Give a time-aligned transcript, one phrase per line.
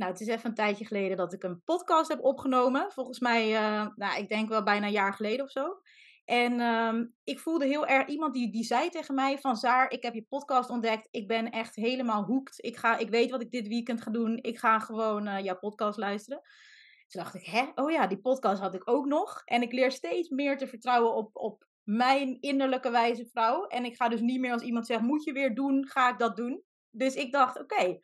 [0.00, 2.92] Nou, het is even een tijdje geleden dat ik een podcast heb opgenomen.
[2.92, 5.80] Volgens mij, uh, nou, ik denk wel bijna een jaar geleden of zo.
[6.24, 10.02] En um, ik voelde heel erg iemand die, die zei tegen mij van Zaar, ik
[10.02, 11.08] heb je podcast ontdekt.
[11.10, 12.64] Ik ben echt helemaal hoekt.
[12.64, 14.38] Ik, ga, ik weet wat ik dit weekend ga doen.
[14.42, 16.40] Ik ga gewoon uh, jouw podcast luisteren.
[17.06, 17.64] Toen dacht ik, hè?
[17.74, 19.42] Oh ja, die podcast had ik ook nog.
[19.44, 23.66] En ik leer steeds meer te vertrouwen op, op mijn innerlijke wijze vrouw.
[23.66, 26.18] En ik ga dus niet meer als iemand zegt, moet je weer doen, ga ik
[26.18, 26.62] dat doen.
[26.90, 27.98] Dus ik dacht, oké,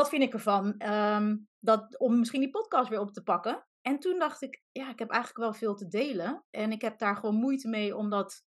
[0.00, 3.66] wat vind ik ervan um, dat, om misschien die podcast weer op te pakken?
[3.82, 6.44] En toen dacht ik, ja, ik heb eigenlijk wel veel te delen.
[6.50, 8.44] En ik heb daar gewoon moeite mee om dat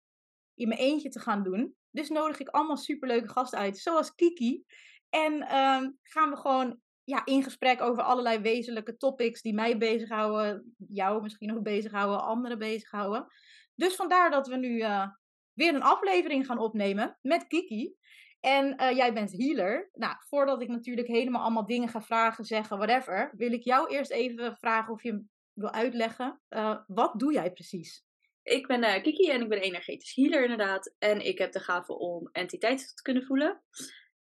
[0.53, 1.75] in mijn eentje te gaan doen.
[1.91, 4.63] Dus nodig ik allemaal superleuke gasten uit, zoals Kiki.
[5.09, 10.75] En um, gaan we gewoon ja, in gesprek over allerlei wezenlijke topics die mij bezighouden.
[10.77, 13.27] Jou misschien nog bezighouden, anderen bezighouden.
[13.75, 15.07] Dus vandaar dat we nu uh,
[15.53, 17.95] weer een aflevering gaan opnemen met Kiki.
[18.39, 19.89] En uh, jij bent healer.
[19.93, 24.11] Nou, voordat ik natuurlijk helemaal allemaal dingen ga vragen, zeggen, whatever, wil ik jou eerst
[24.11, 26.41] even vragen of je wil uitleggen.
[26.49, 28.05] Uh, wat doe jij precies?
[28.43, 30.95] Ik ben uh, Kiki en ik ben energetisch healer inderdaad.
[30.97, 33.63] En ik heb de gave om entiteiten te kunnen voelen.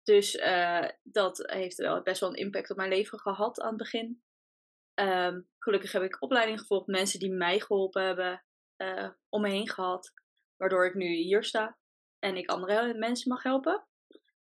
[0.03, 0.31] Dus
[1.03, 4.23] dat heeft wel best wel een impact op mijn leven gehad aan het begin.
[4.99, 8.45] Um, gelukkig heb ik opleiding gevolgd, mensen die mij geholpen hebben,
[9.29, 10.13] om me heen gehad.
[10.57, 11.77] Waardoor ik nu hier sta
[12.19, 13.87] en ik andere mensen mag helpen.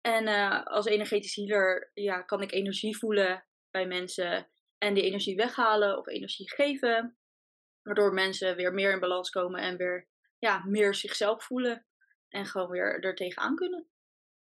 [0.06, 5.36] En uh, als energetisch healer ja, kan ik energie voelen bij mensen en die energie
[5.36, 7.18] weghalen of energie geven.
[7.82, 11.86] Waardoor mensen weer meer in balans komen en weer ja, meer zichzelf voelen.
[12.28, 13.88] En gewoon weer er tegenaan kunnen.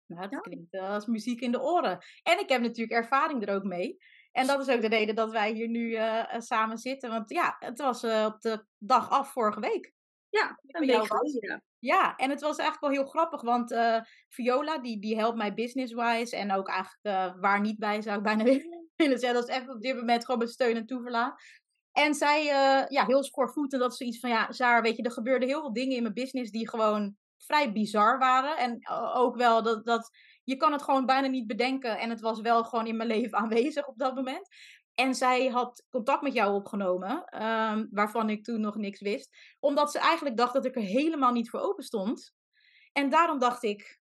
[0.05, 0.39] Nou, dat ja.
[0.39, 1.99] klinkt als muziek in de oren.
[2.23, 3.97] En ik heb natuurlijk ervaring er ook mee.
[4.31, 7.09] En dat is ook de reden dat wij hier nu uh, samen zitten.
[7.09, 9.93] Want ja, het was uh, op de dag af vorige week.
[10.29, 11.63] Ja, een week geleden.
[11.79, 15.53] Ja, en het was eigenlijk wel heel grappig, want uh, Viola, die, die helpt mij
[15.53, 16.99] business-wise en ook eigenlijk
[17.35, 18.43] uh, waar niet bij, zou ik bijna
[18.95, 19.33] willen zeggen.
[19.33, 21.41] Dat is echt op dit moment gewoon met steun en toeverlaat.
[21.91, 25.47] En zij, uh, ja, heel schoorvoetend, dat zoiets van, ja, Zaar, weet je, er gebeurden
[25.47, 28.57] heel veel dingen in mijn business die gewoon vrij bizar waren.
[28.57, 30.09] En ook wel dat, dat,
[30.43, 33.37] je kan het gewoon bijna niet bedenken en het was wel gewoon in mijn leven
[33.37, 34.47] aanwezig op dat moment.
[34.99, 39.55] En zij had contact met jou opgenomen, um, waarvan ik toen nog niks wist.
[39.59, 42.33] Omdat ze eigenlijk dacht dat ik er helemaal niet voor open stond.
[42.91, 43.99] En daarom dacht ik,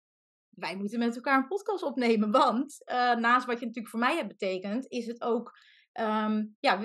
[0.48, 2.31] wij moeten met elkaar een podcast opnemen.
[2.31, 5.58] Want uh, naast wat je natuurlijk voor mij hebt betekend, is het ook
[6.00, 6.81] um, ja,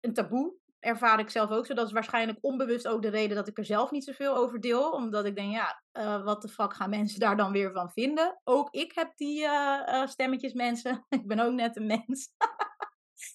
[0.00, 0.54] een taboe.
[0.78, 1.74] Ervaar ik zelf ook zo.
[1.74, 4.90] Dat is waarschijnlijk onbewust ook de reden dat ik er zelf niet zoveel over deel.
[4.90, 8.40] Omdat ik denk, ja, uh, wat de fuck gaan mensen daar dan weer van vinden?
[8.44, 11.04] Ook ik heb die uh, stemmetjes, mensen.
[11.08, 12.28] ik ben ook net een mens.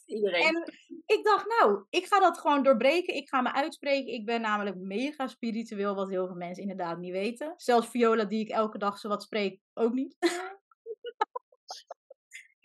[0.05, 0.43] Iedereen.
[0.43, 0.73] En
[1.05, 3.15] ik dacht, nou, ik ga dat gewoon doorbreken.
[3.15, 4.13] Ik ga me uitspreken.
[4.13, 7.53] Ik ben namelijk mega spiritueel, wat heel veel mensen inderdaad niet weten.
[7.57, 10.15] Zelfs Viola, die ik elke dag zo wat spreek, ook niet.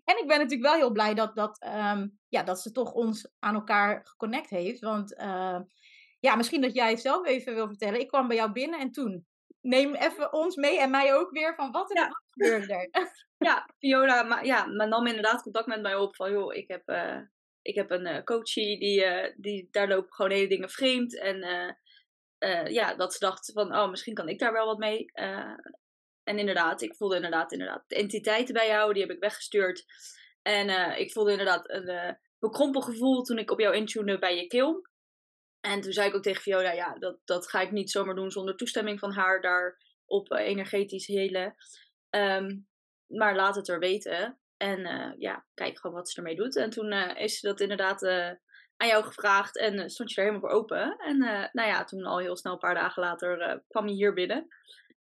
[0.04, 3.30] en ik ben natuurlijk wel heel blij dat, dat, um, ja, dat ze toch ons
[3.38, 4.80] aan elkaar geconnect heeft.
[4.80, 5.60] Want uh,
[6.20, 8.00] ja, misschien dat jij het zelf even wil vertellen.
[8.00, 9.26] Ik kwam bij jou binnen en toen.
[9.60, 12.22] Neem even ons mee en mij ook weer van wat er ja.
[12.30, 12.88] gebeurde er.
[13.44, 17.20] Ja, Viola maar, ja, nam inderdaad contact met mij op van joh, ik heb, uh,
[17.62, 21.18] ik heb een uh, coachie die, uh, die daar lopen gewoon hele dingen vreemd.
[21.18, 21.38] En
[22.70, 25.04] ja, dat ze dacht van oh, misschien kan ik daar wel wat mee.
[26.22, 29.84] en inderdaad, ik voelde inderdaad, inderdaad de entiteiten bij jou, die heb ik weggestuurd.
[30.42, 34.88] En ik voelde inderdaad een bekrompen gevoel toen ik op jou intune bij je keel.
[35.60, 38.30] En toen zei ik ook tegen Viola, ja, dat, dat ga ik niet zomaar doen
[38.30, 41.54] zonder toestemming van haar daar op energetisch helen.
[42.10, 42.68] Um,
[43.10, 44.38] maar laat het er weten.
[44.56, 46.56] En uh, ja, kijk gewoon wat ze ermee doet.
[46.56, 48.30] En toen uh, is ze dat inderdaad uh,
[48.76, 50.96] aan jou gevraagd en stond je er helemaal voor open.
[50.98, 51.18] En
[51.52, 54.46] nou ja, toen al heel snel, een paar dagen later, kwam je hier binnen.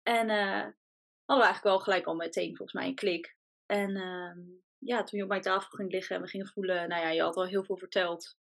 [0.03, 0.77] En hadden
[1.25, 3.37] we eigenlijk wel gelijk al meteen volgens mij een klik.
[3.67, 4.39] En ehm,
[4.79, 7.23] ja, toen je op mijn tafel ging liggen en we gingen voelen, nou ja, je
[7.23, 8.37] had al heel veel verteld.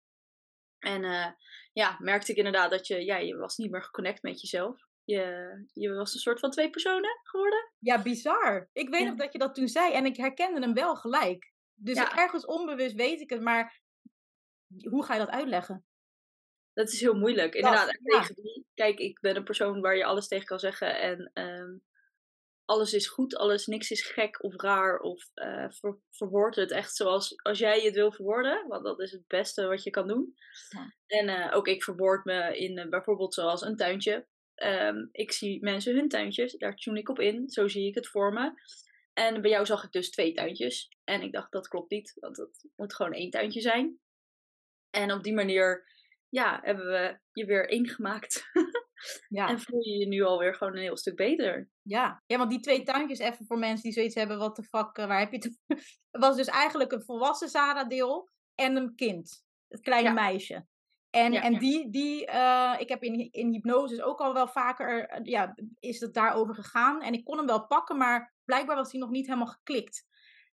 [0.80, 1.36] En
[1.74, 4.85] ja, merkte ik inderdaad dat je, ja, je was niet meer geconnect met jezelf.
[5.06, 7.72] Je, je was een soort van twee personen geworden.
[7.80, 8.70] Ja, bizar.
[8.74, 9.08] Ik weet ja.
[9.08, 11.54] nog dat je dat toen zei en ik herkende hem wel gelijk.
[11.74, 12.18] Dus ja.
[12.18, 13.82] ergens onbewust weet ik het, maar
[14.90, 15.86] hoe ga je dat uitleggen?
[16.74, 17.54] Dat is heel moeilijk.
[17.54, 18.20] Inderdaad, ja.
[18.20, 18.66] tegen die.
[18.74, 21.84] Kijk, ik ben een persoon waar je alles tegen kan zeggen en um,
[22.66, 26.96] alles is goed, alles, niks is gek of raar of uh, ver, verwoord het echt
[26.96, 30.34] zoals als jij het wil verwoorden, want dat is het beste wat je kan doen.
[30.70, 30.94] Ja.
[31.08, 34.28] En uh, ook ik verwoord me in uh, bijvoorbeeld zoals een tuintje.
[34.64, 38.08] Um, ik zie mensen hun tuintjes, daar tune ik op in, zo zie ik het
[38.08, 38.54] voor me.
[39.14, 40.98] En bij jou zag ik dus twee tuintjes.
[41.04, 44.00] En ik dacht, dat klopt niet, want het moet gewoon één tuintje zijn.
[44.90, 45.90] En op die manier,
[46.30, 48.44] ja, hebben we je weer één gemaakt.
[49.28, 49.50] Ja.
[49.50, 51.70] En voel je je nu alweer gewoon een heel stuk beter.
[51.82, 52.24] Ja.
[52.26, 55.08] ja, want die twee tuintjes, even voor mensen die zoiets hebben, wat de fuck, eh,
[55.08, 55.60] waar heb je het?
[56.26, 60.14] was dus eigenlijk een volwassen Sarah-deel en een kind, het kleine Ja.
[60.14, 60.66] meisje.
[61.16, 61.60] En, Ja, en ja.
[61.60, 66.00] die, die eh, ik heb in, in hypnose ook al wel vaker, eh, ja, is
[66.00, 67.02] het daarover gegaan.
[67.02, 70.06] En ik kon hem wel pakken, maar blijkbaar was hij nog niet helemaal geklikt.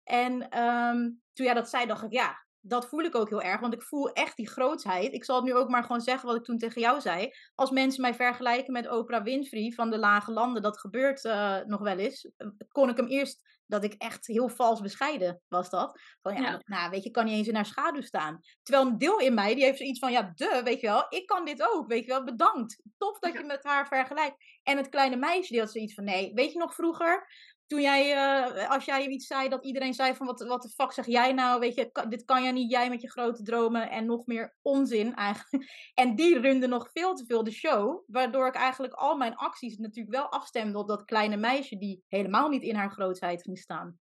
[0.05, 3.61] En ehm, toen jij dat zei, dacht ik, ja, dat voel ik ook heel erg.
[3.61, 5.13] Want ik voel echt die grootsheid.
[5.13, 7.31] Ik zal het nu ook maar gewoon zeggen wat ik toen tegen jou zei.
[7.55, 11.81] Als mensen mij vergelijken met Oprah Winfrey van de Lage Landen, dat gebeurt eh, nog
[11.81, 12.31] wel eens.
[12.37, 16.01] eh, Kon ik hem eerst, dat ik echt heel vals bescheiden was dat.
[16.23, 16.61] Van ja, Ja.
[16.65, 18.41] nou weet je, kan niet eens in haar schaduw staan.
[18.63, 21.27] Terwijl een deel in mij, die heeft zoiets van, ja, de, weet je wel, ik
[21.27, 22.83] kan dit ook, weet je wel, bedankt.
[22.99, 23.39] Tof dat Ja.
[23.41, 24.37] je met haar vergelijkt.
[24.63, 27.27] En het kleine meisje, die had zoiets van, nee, weet je nog vroeger,
[27.71, 30.93] toen jij, eh, als jij iets zei, dat iedereen zei van, wat, wat de fuck
[30.93, 34.07] zeg jij nou, weet je, dit kan jij niet, jij met je grote dromen en
[34.07, 35.91] nog meer onzin eigenlijk.
[35.95, 39.77] En die runde nog veel te veel de show, waardoor ik eigenlijk al mijn acties
[39.77, 43.99] natuurlijk wel afstemde op dat kleine meisje, die helemaal niet in haar grootheid ging staan.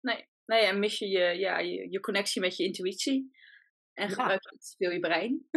[0.00, 3.30] Nee, nee en mis je je, ja, je, je connectie met je intuïtie.
[3.92, 4.14] En Ja.
[4.14, 5.48] gebruik je veel je brein.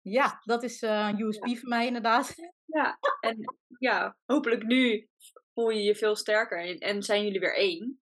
[0.00, 2.34] Ja, dat is eh, een USP voor mij inderdaad.
[2.64, 5.08] Ja, en ja, hopelijk nu
[5.56, 8.00] voel je je veel sterker en, zijn jullie weer één.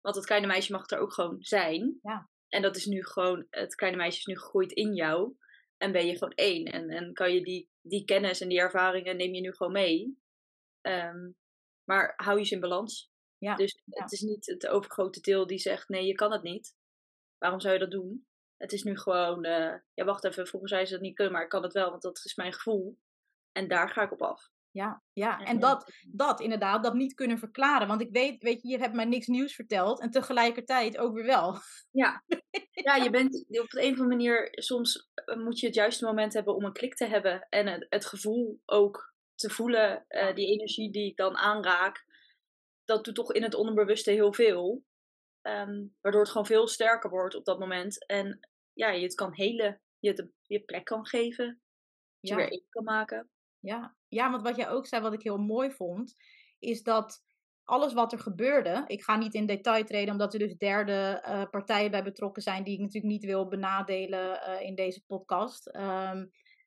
[0.00, 1.98] Want het kleine meisje mag er ook gewoon zijn.
[2.02, 2.30] Ja.
[2.48, 5.36] En dat is nu gewoon, het kleine meisje is nu gegroeid in jou.
[5.76, 6.64] En ben je gewoon één.
[6.64, 10.18] En, en kan je die, die kennis en die ervaringen neem je nu gewoon mee.
[10.80, 11.30] Ehm,
[11.84, 13.10] maar hou je ze in balans.
[13.38, 14.02] Ja, Dus ja.
[14.02, 16.76] het is niet het overgrote deel die zegt, nee, je kan het niet.
[17.38, 18.26] Waarom zou je dat doen?
[18.56, 21.42] Het is nu gewoon, eh, ja, wacht even, vroeger zei ze dat niet kunnen, maar
[21.42, 22.98] ik kan het wel, want dat is mijn gevoel.
[23.52, 24.50] En daar ga ik op af.
[24.70, 25.38] Ja, ja.
[25.38, 27.88] En en dat, dat inderdaad, dat niet kunnen verklaren.
[27.88, 31.26] Want ik weet, weet je, je hebt mij niks nieuws verteld en tegelijkertijd ook weer
[31.26, 31.56] wel.
[31.90, 32.24] Ja.
[32.86, 36.32] ja, je bent op een of andere manier, soms eh, moet je het juiste moment
[36.32, 37.46] hebben om een klik te hebben.
[37.48, 42.04] En het, het gevoel ook te voelen, eh, die energie die ik dan aanraak.
[42.84, 44.84] Dat doet toch in het onderbewuste heel veel.
[45.42, 48.06] Ehm, waardoor het gewoon veel sterker wordt op dat moment.
[48.06, 49.80] En ja, je het kan helen.
[49.98, 51.60] Je het je plek kan geven.
[52.20, 52.36] Je Ja.
[52.36, 53.30] weer één kan maken.
[53.58, 53.96] Ja.
[54.08, 56.14] Ja, want wat jij ook zei, wat ik heel mooi vond,
[56.58, 57.22] is dat
[57.64, 61.42] alles wat er gebeurde, ik ga niet in detail treden, omdat er dus derde eh,
[61.50, 65.66] partijen bij betrokken zijn, die ik natuurlijk niet wil benadelen eh, in deze podcast.
[65.66, 66.26] Ehm,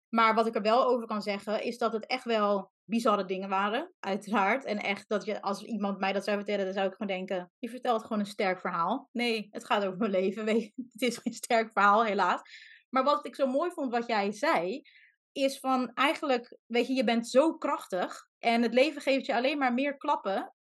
[0.09, 3.49] maar wat ik er wel over kan zeggen, is dat het echt wel bizarre dingen
[3.49, 4.65] waren, uiteraard.
[4.65, 7.51] En echt dat je, als iemand mij dat zou vertellen, dan zou ik gewoon denken,
[7.59, 9.09] je vertelt gewoon een sterk verhaal.
[9.11, 10.45] Nee, het gaat over mijn leven.
[10.91, 12.41] Het is geen sterk verhaal, helaas.
[12.89, 14.81] Maar wat ik zo mooi vond wat jij zei,
[15.31, 19.57] is van eigenlijk, weet je, je bent zo krachtig en het leven geeft je alleen
[19.57, 20.53] maar meer klappen.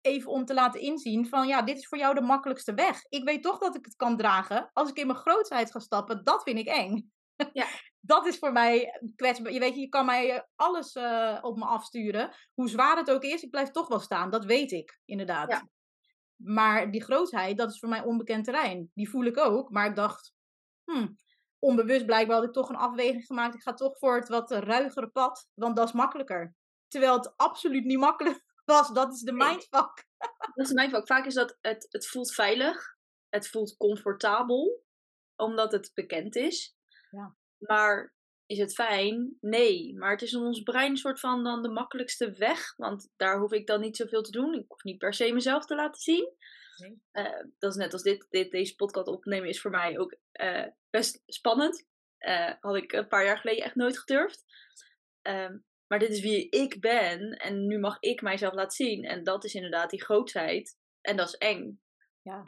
[0.00, 3.04] Even om te laten inzien van, ja, dit is voor jou de makkelijkste weg.
[3.08, 4.70] Ik weet toch dat ik het kan dragen.
[4.72, 7.12] Als ik in mijn grootheid ga stappen, dat vind ik eng.
[7.52, 7.66] Ja.
[8.00, 9.52] dat is voor mij kwetsbaar.
[9.52, 12.34] Je weet, je je kan mij eh, alles eh, op me afsturen.
[12.54, 14.30] Hoe zwaar het ook is, ik blijf toch wel staan.
[14.30, 15.50] Dat weet ik, inderdaad.
[15.50, 15.68] Ja.
[16.36, 18.90] Maar die grootheid, dat is voor mij onbekend terrein.
[18.94, 19.70] Die voel ik ook.
[19.70, 20.32] Maar ik dacht,
[20.84, 21.16] hmm,
[21.62, 23.54] onbewust blijkbaar had ik toch een afweging gemaakt.
[23.54, 26.54] Ik ga toch voor het wat ruigere pad, want dat is makkelijker.
[26.88, 28.92] Terwijl het absoluut niet makkelijk was.
[28.92, 30.10] Dat is de mindfuck.
[30.54, 31.06] Dat is mijn vak.
[31.06, 32.96] Vaak is dat, het, het voelt veilig.
[33.28, 34.84] Het voelt comfortabel.
[35.36, 36.76] Omdat het bekend is.
[37.10, 37.36] Ja.
[37.58, 38.14] Maar
[38.46, 39.36] is het fijn?
[39.40, 39.96] Nee.
[39.96, 42.76] Maar het is in ons brein een soort van dan de makkelijkste weg.
[42.76, 44.54] Want daar hoef ik dan niet zoveel te doen.
[44.54, 46.36] Ik hoef niet per se mezelf te laten zien.
[46.76, 47.02] Nee.
[47.10, 50.66] Eh, dat is net als dit, dit, deze podcast opnemen is voor mij ook eh,
[50.90, 51.86] best spannend.
[52.18, 54.44] Eh, had ik een paar jaar geleden echt nooit gedurfd.
[55.22, 57.30] Ehm, maar dit is wie ik ben.
[57.30, 59.04] En nu mag ik mijzelf laten zien.
[59.04, 60.78] En dat is inderdaad die grootheid.
[61.00, 61.80] En dat is eng.
[62.22, 62.42] Ja.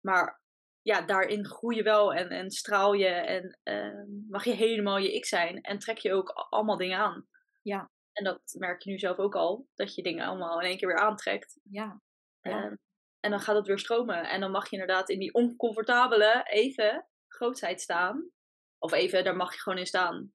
[0.00, 0.40] Maar
[0.82, 3.08] ja, daarin groei je wel en, en straal je.
[3.08, 5.60] En ehm, mag je helemaal je ik zijn.
[5.60, 7.28] En trek je ook allemaal dingen aan.
[7.62, 7.90] Ja.
[8.12, 9.68] En dat merk je nu zelf ook al.
[9.74, 11.60] Dat je dingen allemaal in één keer weer aantrekt.
[11.62, 12.00] Ja.
[12.40, 12.64] Ja.
[12.64, 12.74] Ehm,
[13.20, 14.28] en dan gaat het weer stromen.
[14.28, 18.30] En dan mag je inderdaad in die oncomfortabele even grootheid staan.
[18.78, 20.32] Of even, daar mag je gewoon in staan.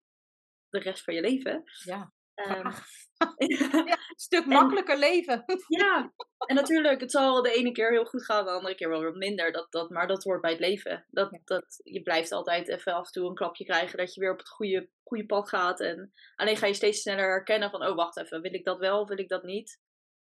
[0.69, 1.63] De rest van je leven.
[1.83, 2.13] Ja.
[2.33, 2.71] Ehm,
[3.37, 3.97] ja.
[4.15, 5.43] Stuk makkelijker leven.
[5.67, 9.03] ja, en natuurlijk, het zal de ene keer heel goed gaan, de andere keer wel
[9.03, 9.51] wat minder.
[9.51, 11.05] Dat, dat, maar dat hoort bij het leven.
[11.09, 11.39] Dat, Ja.
[11.43, 14.37] dat, je blijft altijd even af en toe een klapje krijgen dat je weer op
[14.37, 15.79] het goede, goede pad gaat.
[15.79, 18.99] En alleen ga je steeds sneller herkennen van, oh wacht even, wil ik dat wel
[18.99, 19.79] of wil ik dat niet?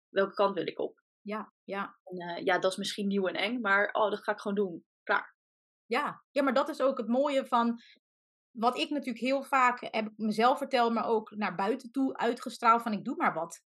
[0.09, 1.02] Welke kant wil ik op?
[1.23, 1.99] Ja, ja.
[2.05, 4.57] En, eh, ja, dat is misschien nieuw en eng, maar oh, dat ga ik gewoon
[4.57, 4.85] doen.
[5.03, 5.35] Klaar.
[5.87, 7.81] Ja, ja, maar dat is ook het mooie van
[8.51, 12.83] wat ik natuurlijk heel vaak heb ik mezelf verteld, maar ook naar buiten toe uitgestraald
[12.83, 13.63] van ik doe maar wat.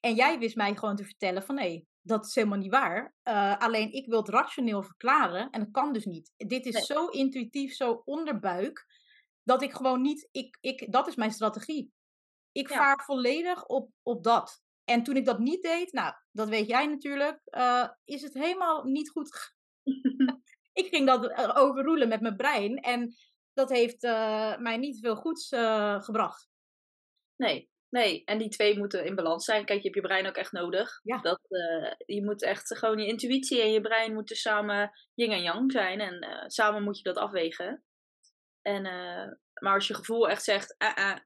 [0.00, 3.14] En jij wist mij gewoon te vertellen van nee, dat is helemaal niet waar.
[3.22, 6.32] Eh, alleen ik wil het rationeel verklaren en dat kan dus niet.
[6.36, 6.82] Dit is Nee.
[6.84, 8.86] zo intuïtief, zo onderbuik,
[9.42, 11.92] dat ik gewoon niet, ik, ik, dat is mijn strategie.
[12.52, 12.76] Ik Ja.
[12.76, 14.62] vaar volledig op, op dat.
[14.88, 18.84] En toen ik dat niet deed, nou, dat weet jij natuurlijk, eh, is het helemaal
[18.84, 19.54] niet goed.
[20.72, 23.14] Ik ging dat eh, overroelen met mijn brein en
[23.52, 25.48] dat heeft eh, mij niet veel goeds
[26.04, 26.48] gebracht.
[27.36, 28.24] Nee, nee.
[28.24, 29.64] En die twee moeten in balans zijn.
[29.64, 31.00] Kijk, je hebt je brein ook echt nodig.
[31.02, 31.18] Ja.
[31.18, 31.40] Dat,
[32.06, 36.00] je moet echt gewoon je intuïtie en je brein moeten samen yin en yang zijn.
[36.00, 37.84] En samen moet je dat afwegen.
[38.62, 38.82] En,
[39.60, 40.74] maar als je gevoel echt zegt,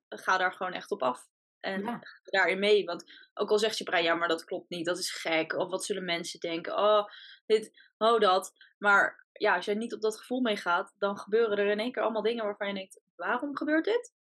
[0.08, 1.31] ga daar gewoon echt op af.
[1.62, 2.00] En Ja.
[2.22, 2.84] daarin mee.
[2.84, 3.04] Want
[3.34, 4.86] ook al zegt je brein, ja, maar dat klopt niet.
[4.86, 5.52] Dat is gek.
[5.52, 6.76] Of wat zullen mensen denken?
[6.78, 7.04] Oh,
[7.46, 8.52] dit, oh, dat.
[8.78, 12.02] Maar ja, als jij niet op dat gevoel meegaat, dan gebeuren er in één keer
[12.02, 14.14] allemaal dingen waarvan je denkt, waarom gebeurt dit?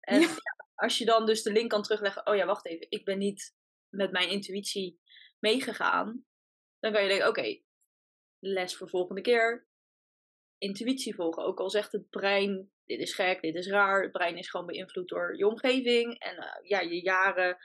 [0.00, 0.28] En Ja.
[0.28, 3.18] ja, als je dan dus de link kan terugleggen, oh ja, wacht even, ik ben
[3.18, 3.54] niet
[3.88, 5.00] met mijn intuïtie
[5.38, 6.24] meegegaan.
[6.80, 7.60] Dan kan je denken, oké,
[8.38, 9.66] les voor volgende keer.
[10.58, 11.44] Intuïtie volgen.
[11.44, 14.02] Ook al zegt het brein, dit is gek, dit is raar.
[14.02, 16.18] Het brein is gewoon beïnvloed door je omgeving.
[16.18, 17.56] En eh, ja, je jaren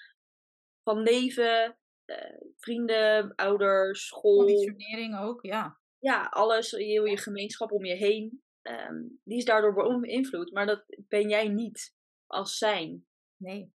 [0.83, 1.77] van leven.
[2.05, 4.45] eh, vrienden, ouders, school.
[4.45, 5.79] Conditionering ook, ja.
[5.99, 8.43] Ja, alles, heel je gemeenschap om je heen.
[8.61, 10.51] ehm, die is daardoor beïnvloed.
[10.51, 11.95] Maar dat ben jij niet
[12.25, 13.05] als zijn.
[13.37, 13.73] Nee.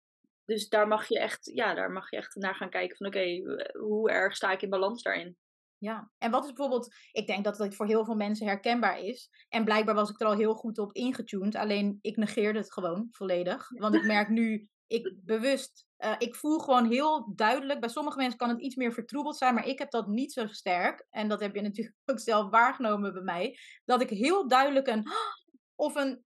[0.46, 3.42] Dus daar mag je echt, ja, daar mag je echt naar gaan kijken van oké,
[3.80, 5.38] hoe erg sta ik in balans daarin?
[5.80, 9.30] Ja, en wat is bijvoorbeeld, ik denk dat het voor heel veel mensen herkenbaar is.
[9.50, 13.08] En blijkbaar was ik er al heel goed op ingetuned, alleen ik negeerde het gewoon
[13.12, 13.70] volledig.
[13.70, 18.38] Want ik merk nu, ik bewust, eh, ik voel gewoon heel duidelijk, bij sommige mensen
[18.38, 21.06] kan het iets meer vertroebeld zijn, maar ik heb dat niet zo sterk.
[21.10, 25.08] En dat heb je natuurlijk ook zelf waargenomen bij mij, dat ik heel duidelijk een,
[25.76, 26.24] of een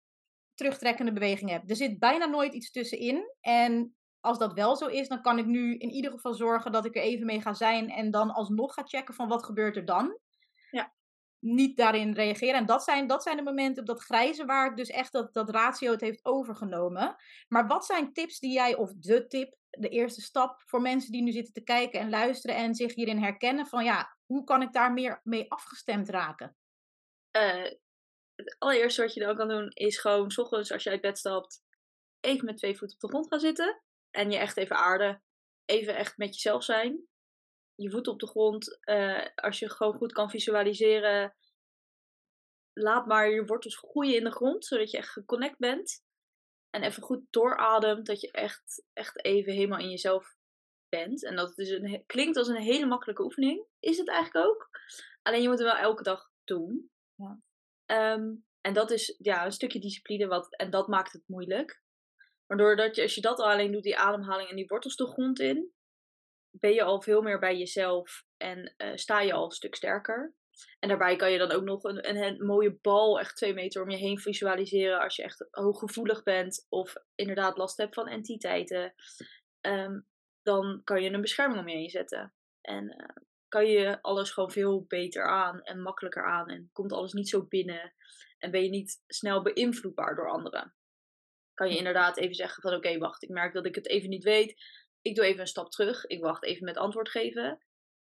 [0.54, 1.70] terugtrekkende beweging heb.
[1.70, 3.34] Er zit bijna nooit iets tussenin.
[3.40, 6.86] En als dat wel zo is, dan kan ik nu in ieder geval zorgen dat
[6.86, 9.86] ik er even mee ga zijn en dan alsnog ga checken van wat gebeurt er
[9.86, 10.20] dan.
[10.72, 10.94] Ja.
[11.40, 12.56] Niet daarin reageren.
[12.56, 15.34] En dat zijn, dat zijn de momenten op dat grijze waar ik dus echt dat,
[15.34, 17.16] dat ratio het heeft overgenomen.
[17.48, 21.22] Maar wat zijn tips die jij, of de tip, de eerste stap voor mensen die
[21.22, 24.74] nu zitten te kijken en luisteren en zich hierin herkennen van ja, hoe kan ik
[24.74, 26.56] daar meer mee afgestemd raken?
[27.32, 27.72] Eh,
[28.36, 31.18] het allereerste wat je dan kan doen is gewoon, s ochtends als je uit bed
[31.18, 31.62] stapt,
[32.20, 33.83] even met twee voeten op de grond gaan zitten.
[34.16, 35.24] En je echt even aarden.
[35.66, 37.08] Even echt met jezelf zijn.
[37.76, 38.80] Je voeten op de grond.
[38.82, 41.36] eh, als je gewoon goed kan visualiseren,
[42.74, 46.04] laat maar je wortels groeien in de grond, zodat je echt geconnect bent.
[46.70, 50.36] En even goed doorademt, dat je echt, echt even helemaal in jezelf
[50.90, 51.24] bent.
[51.24, 53.68] En dat dus een, klinkt als een hele makkelijke oefening.
[53.80, 54.70] Is het eigenlijk ook.
[55.22, 56.92] Alleen je moet het wel elke dag doen.
[57.16, 57.40] Ja.
[57.86, 61.83] Ehm, en dat is ja, een stukje discipline, wat, en dat maakt het moeilijk.
[62.54, 65.08] Maar doordat je, als je dat al alleen doet, die ademhaling en die wortels de
[65.08, 65.72] grond in,
[66.52, 70.36] ben je al veel meer bij jezelf en eh, sta je al een stuk sterker.
[70.80, 73.82] En daarbij kan je dan ook nog een, een, een mooie bal, echt twee meter
[73.82, 78.94] om je heen visualiseren als je echt hooggevoelig bent of inderdaad last hebt van entiteiten.
[79.62, 80.00] Ehm,
[80.42, 82.34] dan kan je een bescherming om je heen zetten.
[82.62, 83.16] En eh,
[83.48, 86.50] kan je alles gewoon veel beter aan en makkelijker aan.
[86.50, 87.94] En komt alles niet zo binnen.
[88.38, 90.74] En ben je niet snel beïnvloedbaar door anderen.
[91.54, 94.24] Kan je inderdaad even zeggen van oké, wacht, ik merk dat ik het even niet
[94.24, 94.62] weet.
[95.02, 96.06] Ik doe even een stap terug.
[96.06, 97.66] Ik wacht even met antwoord geven.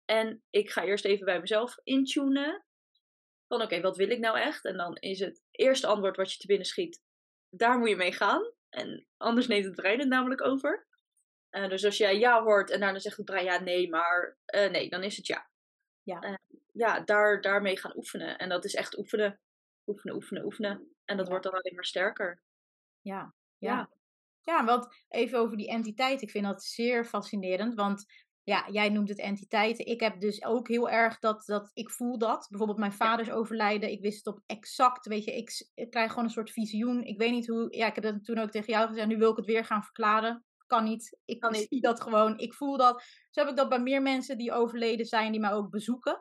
[0.05, 2.65] En ik ga eerst even bij mezelf intunen.
[3.49, 4.65] Van oké, wat wil ik nou echt?
[4.65, 7.03] En dan is het eerste antwoord wat je te binnen schiet.
[7.51, 8.53] Daar moet je mee gaan.
[8.69, 10.87] En anders neemt het brein het namelijk over.
[11.51, 14.71] Eh, dus als jij ja hoort en daarna zegt het brein ja, nee, maar eh,
[14.71, 15.51] nee, dan is het ja.
[16.03, 16.21] Ja.
[16.21, 16.35] Eh,
[16.73, 18.39] ja, daar, daarmee gaan oefenen.
[18.39, 19.41] En dat is echt oefenen.
[19.87, 20.97] Oefenen, oefenen, oefenen.
[21.05, 21.31] En dat Ja.
[21.31, 22.43] wordt dan alleen maar sterker.
[23.07, 23.91] Ja, Ja.
[24.41, 24.65] ja.
[24.65, 26.23] Want even over die entiteit.
[26.23, 27.75] Ik vind dat zeer fascinerend.
[27.75, 28.05] Want
[28.43, 29.87] ja, jij noemt het entiteiten.
[29.87, 32.47] Ik heb dus ook heel erg dat, dat ik voel dat.
[32.49, 33.91] Bijvoorbeeld mijn vader is overlijden.
[33.91, 37.03] Ik wist het op exact, weet je, ik, krijg gewoon een soort visioen.
[37.03, 39.07] Ik weet niet hoe, ja, ik heb dat toen ook tegen jou gezegd.
[39.09, 40.45] Nu wil ik het weer gaan verklaren.
[40.67, 41.19] Kan niet.
[41.25, 41.67] Ik Kan niet.
[41.69, 42.39] zie dat gewoon.
[42.39, 43.03] Ik voel dat.
[43.31, 46.21] Zo heb ik dat bij meer mensen die overleden zijn, die mij ook bezoeken.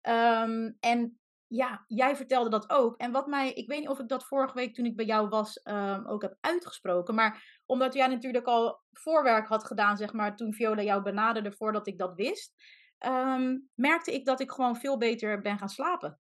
[0.00, 2.96] Ehm, en ja, jij vertelde dat ook.
[2.96, 5.28] En wat mij, ik weet niet of ik dat vorige week toen ik bij jou
[5.28, 7.14] was ehm, ook heb uitgesproken.
[7.14, 11.86] Maar omdat jij natuurlijk al voorwerk had gedaan, zeg maar, toen Viola jou benaderde voordat
[11.86, 12.54] ik dat wist.
[12.98, 16.20] ehm, merkte ik dat ik gewoon veel beter ben gaan slapen.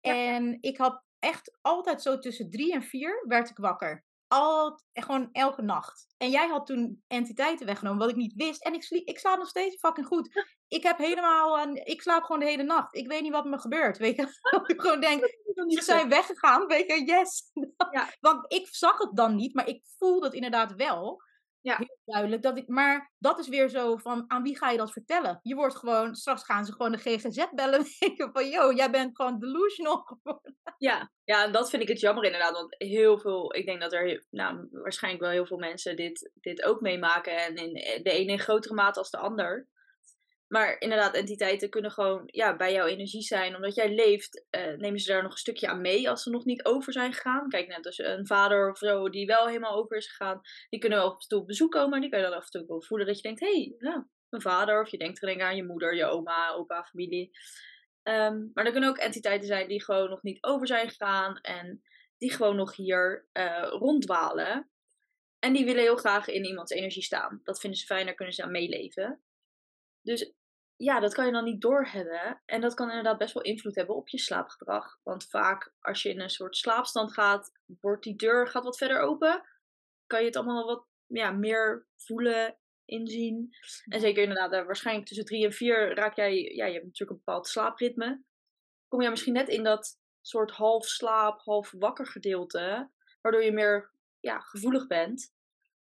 [0.00, 0.14] Ja.
[0.14, 4.04] En ik had echt altijd zo tussen drie en vier werd ik wakker.
[4.28, 6.06] Al, gewoon elke nacht.
[6.16, 8.64] En jij had toen entiteiten weggenomen, wat ik niet wist.
[8.64, 10.44] En ik, sliep, ik slaap nog steeds fucking goed.
[10.68, 12.94] Ik heb helemaal, een, ik slaap gewoon de hele nacht.
[12.94, 14.40] Ik weet niet wat me gebeurt, weet je.
[14.50, 15.20] Dat ik gewoon denk,
[15.66, 17.50] ze zijn weggegaan, weet je, yes.
[17.90, 18.08] Ja.
[18.20, 21.22] Want ik zag het dan niet, maar ik voelde het inderdaad wel.
[21.64, 21.76] Ja.
[21.76, 22.42] Heel duidelijk.
[22.42, 25.38] Dat ik, maar dat is weer zo van, aan wie ga je dat vertellen?
[25.42, 29.16] Je wordt gewoon, straks gaan ze gewoon de GGZ bellen denken van, yo, jij bent
[29.16, 30.56] gewoon delusional geworden.
[30.78, 32.52] Ja, ja, en dat vind ik het jammer inderdaad.
[32.52, 36.62] Want heel veel, ik denk dat er nou, waarschijnlijk wel heel veel mensen dit, dit
[36.62, 37.36] ook meemaken.
[37.36, 39.68] En in de ene in grotere mate als de ander.
[40.48, 43.54] Maar inderdaad, entiteiten kunnen gewoon ja, bij jouw energie zijn.
[43.54, 46.44] Omdat jij leeft, uh, nemen ze daar nog een stukje aan mee als ze nog
[46.44, 47.48] niet over zijn gegaan.
[47.48, 50.40] Kijk, net als een vader of zo die wel helemaal over is gegaan.
[50.68, 52.00] Die kunnen wel af en toe op bezoek komen.
[52.00, 54.08] Die kan je dan af en toe wel voelen dat je denkt, hé, hey, ja,
[54.28, 54.80] mijn vader.
[54.80, 57.30] Of je denkt er aan je moeder, je oma, opa, familie.
[58.02, 61.38] Um, maar er kunnen ook entiteiten zijn die gewoon nog niet over zijn gegaan.
[61.40, 61.82] En
[62.18, 64.70] die gewoon nog hier uh, ronddwalen.
[65.38, 67.40] En die willen heel graag in iemands energie staan.
[67.42, 69.22] Dat vinden ze fijn, daar kunnen ze aan meeleven.
[70.04, 70.32] Dus
[70.76, 72.42] ja, dat kan je dan niet doorhebben.
[72.44, 74.98] En dat kan inderdaad best wel invloed hebben op je slaapgedrag.
[75.02, 79.00] Want vaak als je in een soort slaapstand gaat, wordt die deur gaat wat verder
[79.00, 79.42] open.
[80.06, 83.56] Kan je het allemaal wat ja, meer voelen, inzien.
[83.84, 87.10] En zeker inderdaad, eh, waarschijnlijk tussen drie en vier raak jij, ja, je hebt natuurlijk
[87.10, 88.22] een bepaald slaapritme.
[88.88, 92.90] Kom jij misschien net in dat soort half slaap, half wakker gedeelte.
[93.20, 95.33] Waardoor je meer ja, gevoelig bent.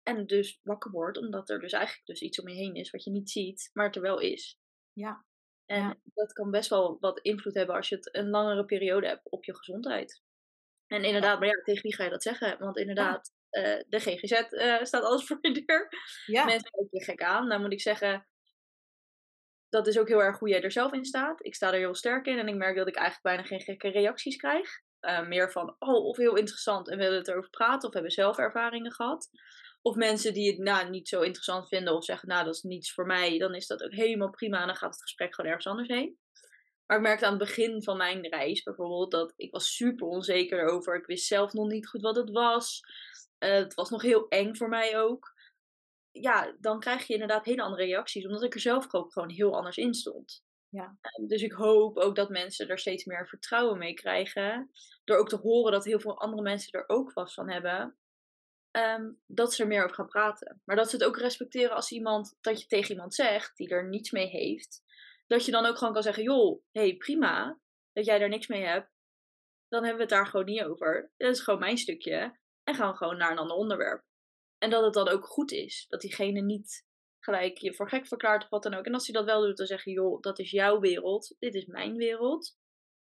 [0.04, 3.04] En dus wakker wordt, omdat er dus eigenlijk dus iets om je heen is wat
[3.04, 4.60] je niet ziet, maar het er wel is.
[4.94, 5.26] Ja.
[5.66, 9.30] En dat kan best wel wat invloed hebben als je het een langere periode hebt
[9.30, 10.22] op je gezondheid.
[10.88, 12.60] En inderdaad, maar ja, tegen wie ga je dat zeggen?
[12.60, 15.88] Want inderdaad, uh, de GGZ uh, eh, staat alles voor je deur.
[16.26, 16.46] Ja.
[16.46, 17.48] Mensen kijken je gek aan.
[17.48, 18.28] Nou moet ik zeggen,
[19.70, 21.46] dat is ook heel erg hoe jij er zelf in staat.
[21.46, 23.90] Ik sta er heel sterk in en ik merk dat ik eigenlijk bijna geen gekke
[23.90, 24.70] reacties krijg.
[25.02, 28.38] Uh, meer van, oh, of heel interessant en willen het erover praten of hebben zelf
[28.38, 29.30] ervaringen gehad.
[29.82, 32.94] Of mensen die het nou, niet zo interessant vinden of zeggen, nou dat is niets
[32.94, 35.68] voor mij, dan is dat ook helemaal prima en dan gaat het gesprek gewoon ergens
[35.68, 36.20] anders heen.
[36.86, 40.70] Maar ik merkte aan het begin van mijn reis bijvoorbeeld dat ik was super onzeker
[40.70, 40.96] over.
[40.96, 42.82] Ik wist zelf nog niet goed wat het was.
[43.40, 45.34] Uh, het was nog heel eng voor mij ook.
[46.12, 49.56] Ja, dan krijg je inderdaad hele andere reacties, omdat ik er zelf ook gewoon heel
[49.56, 50.44] anders in stond.
[50.70, 50.98] Ja.
[51.02, 54.72] Uh, dus ik hoop ook dat mensen er steeds meer vertrouwen mee krijgen.
[55.04, 57.98] Door ook te horen dat heel veel andere mensen er ook vast van hebben.
[58.72, 60.62] Um, dat ze er meer over gaan praten.
[60.66, 63.90] Maar dat ze het ook respecteren als iemand, dat je tegen iemand zegt die er
[63.90, 64.84] niets mee heeft.
[65.28, 67.60] Dat je dan ook gewoon kan zeggen, joh, hey, prima
[67.94, 68.90] dat jij er niks mee hebt.
[69.68, 71.12] Dan hebben we het daar gewoon niet over.
[71.18, 72.40] Dat is gewoon mijn stukje.
[72.64, 74.04] En gaan we gewoon naar een ander onderwerp.
[74.58, 75.86] En dat het dan ook goed is.
[75.88, 76.86] Dat diegene niet
[77.20, 78.86] gelijk je voor gek verklaart of wat dan ook.
[78.86, 81.36] En als hij dat wel doet, dan zeg je, joh, dat is jouw wereld.
[81.40, 82.58] Dit is mijn wereld.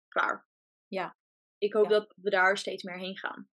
[0.08, 0.48] Klaar.
[0.88, 1.18] Ja.
[1.58, 3.50] Ik hoop dat we daar steeds meer heen gaan.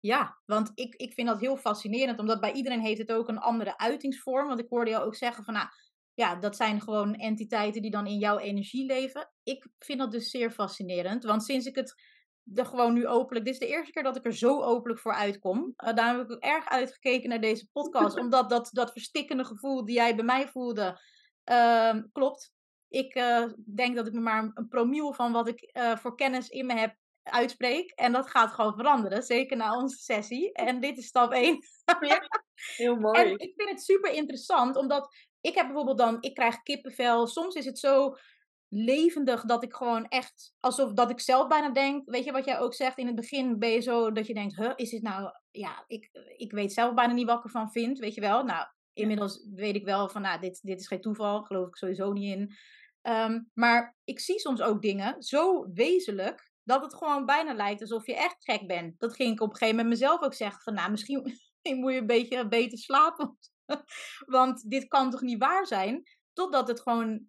[0.00, 3.38] Ja, want ik, ik vind dat heel fascinerend, omdat bij iedereen heeft het ook een
[3.38, 4.46] andere uitingsvorm.
[4.46, 5.68] Want ik hoorde jou ook zeggen van, nou,
[6.14, 9.30] ja, dat zijn gewoon entiteiten die dan in jouw energie leven.
[9.42, 11.94] Ik vind dat dus zeer fascinerend, want sinds ik het
[12.54, 15.12] er gewoon nu openlijk, dit is de eerste keer dat ik er zo openlijk voor
[15.12, 15.74] uitkom.
[15.84, 19.84] Uh, daar heb ik ook erg uitgekeken naar deze podcast, omdat dat, dat verstikkende gevoel
[19.84, 21.00] die jij bij mij voelde,
[21.50, 22.52] uh, klopt.
[22.88, 26.48] Ik uh, denk dat ik me maar een promiel van wat ik uh, voor kennis
[26.48, 26.96] in me heb
[27.30, 27.90] uitspreek.
[27.90, 30.52] En dat gaat gewoon veranderen, zeker na onze sessie.
[30.52, 31.58] En dit is stap 1.
[32.00, 32.28] ja,
[32.76, 33.20] heel mooi.
[33.20, 37.26] En ik vind het super interessant, omdat ik heb bijvoorbeeld dan, ik krijg kippenvel.
[37.26, 38.16] Soms is het zo
[38.68, 42.58] levendig dat ik gewoon echt, alsof dat ik zelf bijna denk, weet je wat jij
[42.58, 45.30] ook zegt, in het begin ben je zo dat je denkt, huh, is dit nou,
[45.50, 48.44] ja, ik, ik weet zelf bijna niet wat ik ervan vind, weet je wel.
[48.44, 52.12] Nou, inmiddels weet ik wel van, nou, dit, dit is geen toeval, geloof ik sowieso
[52.12, 52.56] niet in.
[53.02, 58.06] Um, maar ik zie soms ook dingen zo wezenlijk dat het gewoon bijna lijkt alsof
[58.06, 58.98] je echt gek bent.
[58.98, 60.62] Dat ging ik op een gegeven moment mezelf ook zeggen.
[60.62, 61.22] Van nou, misschien
[61.80, 63.38] moet je een beetje beter slapen.
[64.26, 66.02] Want dit kan toch niet waar zijn?
[66.32, 67.26] Totdat het gewoon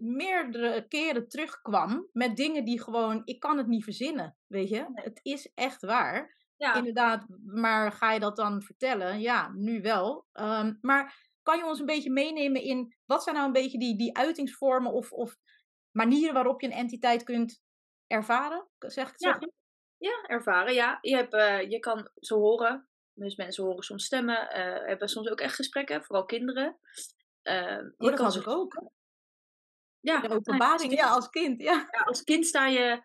[0.00, 4.86] meerdere keren terugkwam met dingen die gewoon, ik kan het niet verzinnen, weet je.
[4.92, 6.36] Het is echt waar.
[6.56, 6.74] Ja.
[6.74, 9.20] Inderdaad, maar ga je dat dan vertellen?
[9.20, 10.26] Ja, nu wel.
[10.32, 13.96] Um, maar kan je ons een beetje meenemen in, wat zijn nou een beetje die,
[13.96, 15.36] die uitingsvormen of, of
[15.90, 17.66] manieren waarop je een entiteit kunt
[18.08, 18.68] ervaren?
[18.78, 19.38] Zeg ik ja.
[19.98, 20.98] Ja, ervaren, ja.
[21.00, 22.88] Je, hebt, uh, je kan ze horen.
[23.12, 24.42] Dus mensen horen soms stemmen.
[24.42, 26.78] Uh, hebben soms ook echt gesprekken, vooral kinderen.
[27.42, 28.82] Uh, oh, dat had ik ook.
[30.00, 31.60] Ja, de openbaring, ja, als kind.
[31.62, 31.88] Ja.
[31.90, 33.02] ja, als kind sta je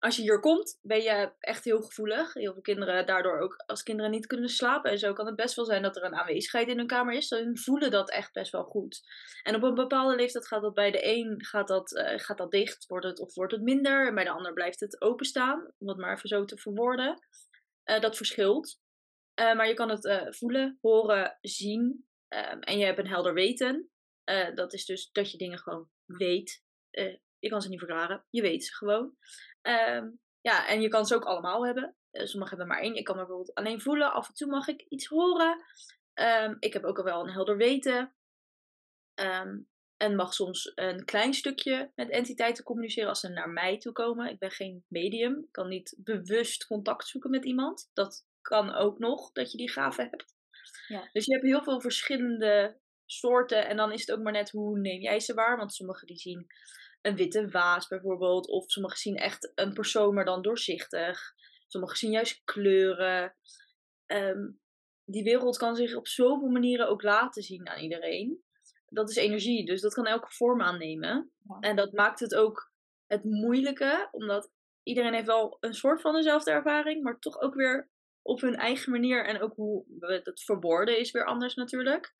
[0.00, 2.34] als je hier komt, ben je echt heel gevoelig.
[2.34, 4.90] Heel veel kinderen daardoor ook als kinderen niet kunnen slapen.
[4.90, 7.28] En zo kan het best wel zijn dat er een aanwezigheid in hun kamer is.
[7.28, 9.00] Dan voelen dat echt best wel goed.
[9.42, 12.50] En op een bepaalde leeftijd gaat dat bij de een gaat dat, uh, gaat dat
[12.50, 14.06] dicht, wordt het, of wordt het minder.
[14.06, 15.72] En bij de ander blijft het openstaan.
[15.78, 17.18] Om het maar even zo te verwoorden.
[17.84, 18.80] Uh, dat verschilt.
[19.40, 22.06] Uh, maar je kan het voelen, horen, zien.
[22.28, 23.90] Ehm, en je hebt een helder weten.
[24.54, 26.62] dat is dus dat je dingen gewoon weet.
[27.38, 29.16] je kan ze niet verklaren, je weet ze gewoon.
[29.62, 31.96] Um, ja, en je kan ze ook allemaal hebben.
[32.12, 32.94] Uh, sommigen hebben maar één.
[32.94, 34.12] Ik kan bijvoorbeeld alleen voelen.
[34.12, 35.64] Af en toe mag ik iets horen.
[36.14, 38.14] Ehm, ik heb ook al wel een helder weten.
[39.14, 39.58] Ehm,
[39.96, 44.30] en mag soms een klein stukje met entiteiten communiceren als ze naar mij toe komen.
[44.30, 45.38] Ik ben geen medium.
[45.38, 47.90] Ik kan niet bewust contact zoeken met iemand.
[47.92, 50.34] Dat kan ook nog, dat je die gave hebt.
[50.88, 51.08] Ja.
[51.12, 53.68] Dus je hebt heel veel verschillende soorten.
[53.68, 55.56] En dan is het ook maar net hoe neem jij ze waar.
[55.56, 56.46] Want sommigen die zien
[57.00, 58.48] een witte waas bijvoorbeeld.
[58.48, 61.20] Of sommigen zien echt een persoon, maar dan doorzichtig.
[61.66, 63.34] Sommigen zien juist kleuren.
[64.06, 64.60] Um,
[65.04, 68.42] die wereld kan zich op zoveel manieren ook laten zien aan iedereen.
[68.86, 71.32] Dat is energie, dus dat kan elke vorm aannemen.
[71.60, 72.72] En dat maakt het ook
[73.06, 77.90] het moeilijke, omdat iedereen heeft wel een soort van dezelfde ervaring, maar toch ook weer
[78.22, 79.26] op hun eigen manier.
[79.26, 82.14] En ook hoe het verwoorden is weer anders natuurlijk.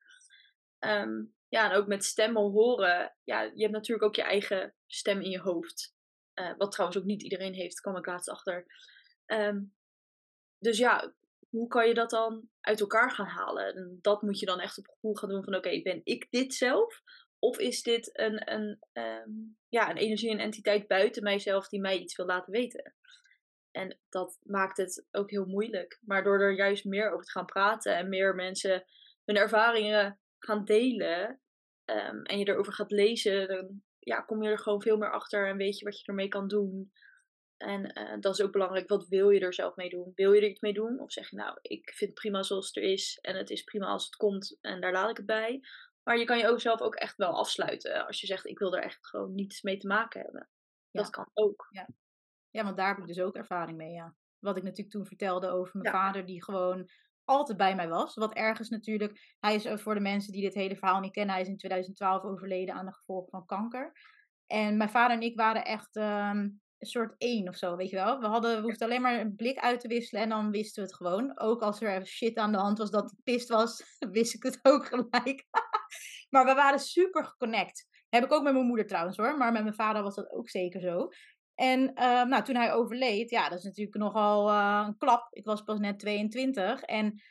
[0.79, 3.15] Ehm, ja, en ook met stemmen horen.
[3.23, 5.95] Ja, je hebt natuurlijk ook je eigen stem in je hoofd.
[6.35, 8.65] Uh, wat trouwens ook niet iedereen heeft, kwam ik laatst achter.
[9.25, 9.73] Um,
[10.59, 11.13] dus ja,
[11.49, 13.75] hoe kan je dat dan uit elkaar gaan halen?
[13.75, 16.53] En dat moet je dan echt op gevoel gaan doen van oké, ben ik dit
[16.53, 17.01] zelf?
[17.39, 21.97] Of is dit een, een, um, ja, een energie, een entiteit buiten mijzelf die mij
[21.97, 22.95] iets wil laten weten?
[23.71, 25.99] En dat maakt het ook heel moeilijk.
[26.01, 28.85] Maar door er juist meer over te gaan praten en meer mensen
[29.25, 31.41] hun ervaringen gaan delen
[31.85, 35.47] um, en je erover gaat lezen, dan ja, kom je er gewoon veel meer achter
[35.47, 36.91] en weet je wat je ermee kan doen.
[37.57, 38.89] En uh, dat is ook belangrijk.
[38.89, 40.11] Wat wil je er zelf mee doen?
[40.15, 40.99] Wil je er iets mee doen?
[40.99, 43.17] Of zeg je nou, ik vind het prima zoals het er is.
[43.21, 44.57] En het is prima als het komt.
[44.61, 45.61] En daar laat ik het bij.
[46.03, 48.07] Maar je kan je ook zelf ook echt wel afsluiten.
[48.07, 50.49] Als je zegt, ik wil er echt gewoon niets mee te maken hebben.
[50.91, 51.67] Dat kan ook.
[51.69, 51.87] Ja.
[52.49, 54.15] ja, want daar heb ik dus ook ervaring mee, ja.
[54.39, 56.89] Wat ik natuurlijk toen vertelde over mijn vader, die gewoon
[57.31, 58.15] altijd bij mij was.
[58.15, 61.43] Wat ergens natuurlijk, hij is voor de mensen die dit hele verhaal niet kennen, hij
[61.43, 63.91] is in 2012 overleden aan de gevolgen van kanker.
[64.47, 67.95] En mijn vader en ik waren echt um, een soort één of zo, weet je
[67.95, 68.19] wel.
[68.19, 70.89] We, hadden, we hoefden alleen maar een blik uit te wisselen en dan wisten we
[70.89, 71.39] het gewoon.
[71.39, 74.59] Ook als er shit aan de hand was dat hij pist was, wist ik het
[74.61, 75.45] ook gelijk.
[76.29, 77.87] maar we waren super geconnect.
[78.09, 80.49] Heb ik ook met mijn moeder trouwens hoor, maar met mijn vader was dat ook
[80.49, 81.09] zeker zo.
[81.61, 85.27] En uh, nou, toen hij overleed, ja, dat is natuurlijk nogal uh, een klap.
[85.31, 87.21] Ik was pas net 22 en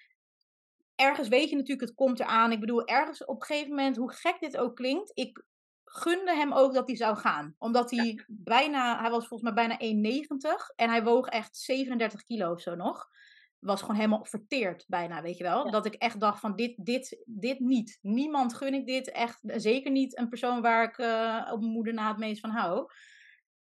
[0.95, 2.53] ergens weet je natuurlijk, het komt eraan.
[2.53, 5.45] Ik bedoel, ergens op een gegeven moment, hoe gek dit ook klinkt, ik
[5.85, 7.55] gunde hem ook dat hij zou gaan.
[7.59, 12.53] Omdat hij bijna, hij was volgens mij bijna 1,90 en hij woog echt 37 kilo
[12.53, 13.09] of zo nog.
[13.59, 15.71] Was gewoon helemaal verteerd bijna, weet je wel.
[15.71, 17.99] Dat ik echt dacht van dit, dit, dit niet.
[18.03, 19.11] Niemand gun ik dit.
[19.11, 22.51] Echt, zeker niet een persoon waar ik uh, op mijn moeder na het meest van
[22.51, 22.91] hou.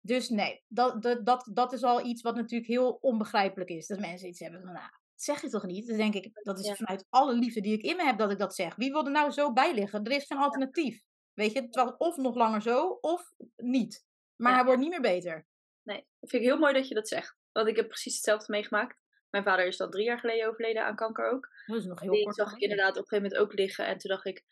[0.06, 3.88] Dus nee, dat, dat, dat, dat is al iets wat natuurlijk heel onbegrijpelijk is.
[3.88, 5.88] Dat mensen iets hebben van, nou, zeg je toch niet?
[5.88, 8.39] Dan denk ik, dat is vanuit alle liefde die ik in me heb dat ik
[8.39, 8.76] dat zeg.
[8.76, 10.04] Wie wil er nou zo bij liggen?
[10.04, 11.04] Er is geen alternatief.
[11.34, 14.06] Weet je, terwijl of nog langer zo, of niet.
[14.36, 15.48] Maar hij wordt niet meer beter.
[15.84, 17.38] Nee, dat vind ik heel mooi dat je dat zegt.
[17.52, 18.98] Want ik heb precies hetzelfde meegemaakt.
[19.30, 21.50] Mijn vader is al drie jaar geleden overleden aan kanker ook.
[21.65, 22.36] Dat is nog heel Die kort.
[22.36, 23.86] zag ik inderdaad op een gegeven moment ook liggen.
[23.86, 24.44] En toen dacht ik,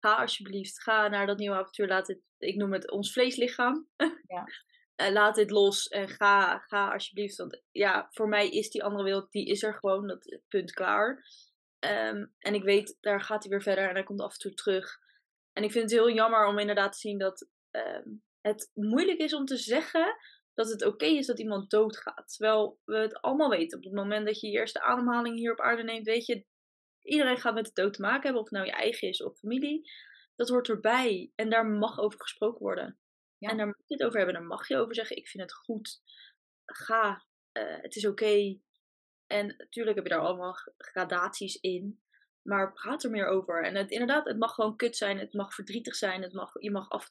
[0.00, 1.88] ga alsjeblieft, ga naar dat nieuwe avontuur.
[1.88, 3.88] Laat het, ik noem het ons vleeslichaam.
[4.26, 4.44] Ja.
[4.96, 7.36] uh, laat dit los en ga, ga alsjeblieft.
[7.36, 10.06] Want ja, voor mij is die andere wereld, die is er gewoon.
[10.06, 11.24] Dat punt klaar.
[11.80, 14.54] Um, en ik weet, daar gaat hij weer verder en hij komt af en toe
[14.54, 14.98] terug.
[15.52, 19.34] En ik vind het heel jammer om inderdaad te zien dat uh, het moeilijk is
[19.34, 20.16] om te zeggen
[20.54, 22.28] dat het oké is dat iemand doodgaat.
[22.28, 23.78] Terwijl we het allemaal weten.
[23.78, 26.44] Op het moment dat je je eerste ademhaling hier op aarde neemt, weet je,
[27.02, 29.38] iedereen gaat met de dood te maken hebben, of het nou je eigen is of
[29.38, 29.90] familie.
[30.36, 31.32] Dat hoort erbij.
[31.34, 32.98] En daar mag over gesproken worden.
[33.44, 33.50] Ja.
[33.50, 34.34] En daar mag je het over hebben.
[34.34, 36.02] Daar mag je over zeggen, ik vind het goed.
[36.64, 37.26] Ga.
[37.52, 38.58] Uh, het is oké.
[39.26, 42.02] En natuurlijk heb je daar allemaal gradaties in.
[42.42, 43.64] Maar praat er meer over.
[43.64, 45.18] En het, inderdaad, het mag gewoon kut zijn.
[45.18, 46.22] Het mag verdrietig zijn.
[46.22, 47.08] Het mag, je mag af,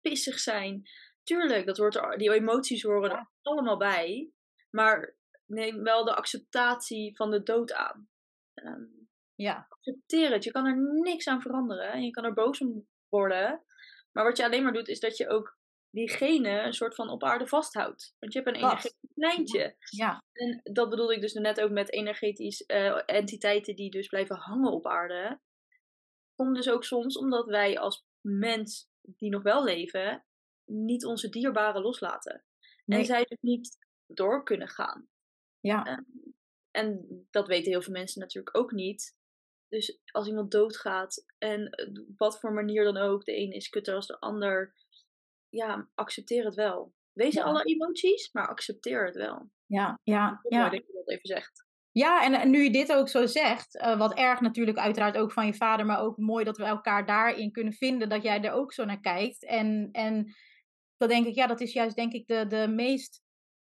[0.00, 0.82] pissig zijn.
[1.22, 4.32] Tuurlijk, dat hoort er, die emoties horen er allemaal bij.
[4.70, 5.16] Maar
[5.46, 8.08] neem wel de acceptatie van de dood aan.
[8.54, 9.66] Um, ja.
[9.68, 10.44] Accepteer het.
[10.44, 11.92] Je kan er niks aan veranderen.
[11.92, 13.64] En je kan er boos om worden.
[14.12, 15.58] Maar wat je alleen maar doet, is dat je ook
[15.90, 18.14] diegene een soort van op aarde vasthoudt.
[18.18, 19.76] Want je hebt een energetisch lijntje.
[19.78, 20.22] Ja.
[20.32, 24.72] En dat bedoelde ik dus net ook met energetisch uh, entiteiten die dus blijven hangen
[24.72, 25.40] op aarde.
[26.34, 30.24] Komt dus ook soms omdat wij als mens die nog wel leven,
[30.64, 32.44] niet onze dierbaren loslaten.
[32.84, 32.98] Nee.
[32.98, 35.08] En zij dus niet door kunnen gaan.
[35.60, 35.86] Ja.
[35.86, 35.98] Uh,
[36.70, 39.18] en dat weten heel veel mensen natuurlijk ook niet.
[39.68, 43.94] Dus als iemand doodgaat en op wat voor manier dan ook, de een is kutter
[43.94, 44.74] als de ander,
[45.50, 46.92] ja, accepteer het wel.
[47.12, 47.42] Wees ja.
[47.42, 49.50] alle emoties, maar accepteer het wel.
[49.66, 50.68] Ja, ja, ja.
[50.68, 51.68] dat je dat even zegt.
[51.92, 55.32] Ja, en, en nu je dit ook zo zegt, uh, wat erg natuurlijk uiteraard ook
[55.32, 58.52] van je vader, maar ook mooi dat we elkaar daarin kunnen vinden, dat jij er
[58.52, 59.44] ook zo naar kijkt.
[59.44, 60.34] En, en
[60.96, 63.22] dan denk ik, ja, dat is juist denk ik de, de meest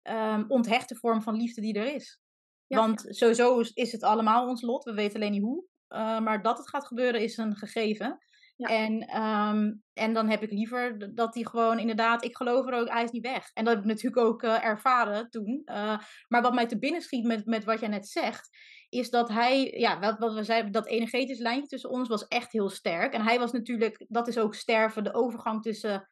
[0.03, 2.21] um, onthechte vorm van liefde die er is.
[2.67, 3.13] Ja, Want ja.
[3.13, 5.65] sowieso is, is het allemaal ons lot, we weten alleen niet hoe.
[5.89, 8.19] Uh, maar dat het gaat gebeuren is een gegeven.
[8.57, 8.69] Ja.
[8.69, 12.89] En, um, en dan heb ik liever dat hij gewoon inderdaad, ik geloof er ook,
[12.89, 13.51] hij is niet weg.
[13.55, 15.63] En dat heb ik natuurlijk ook uh, ervaren toen.
[15.65, 18.49] Uh, maar wat mij te binnen schiet met, met wat jij net zegt,
[18.89, 22.53] is dat hij, ja, wat, wat we zeiden, dat energetisch lijntje tussen ons was echt
[22.53, 23.13] heel sterk.
[23.13, 26.11] En hij was natuurlijk, dat is ook sterven, de overgang tussen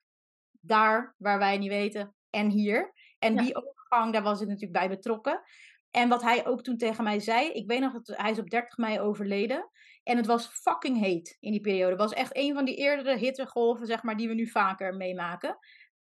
[0.61, 2.92] daar, waar wij niet weten, en hier.
[3.18, 5.42] En die overgang, daar was ik natuurlijk bij betrokken.
[5.90, 8.50] En wat hij ook toen tegen mij zei, ik weet nog dat hij is op
[8.50, 9.70] 30 mei overleden.
[10.04, 11.90] En het was fucking heet in die periode.
[11.90, 15.58] Het was echt een van die eerdere hittegolven, zeg maar, die we nu vaker meemaken.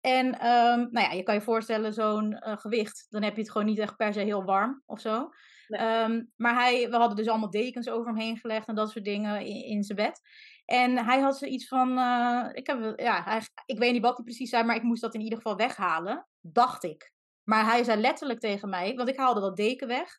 [0.01, 3.51] En um, nou ja, je kan je voorstellen, zo'n uh, gewicht, dan heb je het
[3.51, 5.29] gewoon niet echt per se heel warm of zo.
[5.69, 6.03] Nee.
[6.03, 9.05] Um, maar hij, we hadden dus allemaal dekens over hem heen gelegd en dat soort
[9.05, 10.21] dingen in, in zijn bed.
[10.65, 14.25] En hij had zoiets van, uh, ik, heb, ja, hij, ik weet niet wat hij
[14.25, 17.13] precies zei, maar ik moest dat in ieder geval weghalen, dacht ik.
[17.43, 20.19] Maar hij zei letterlijk tegen mij, want ik haalde dat deken weg.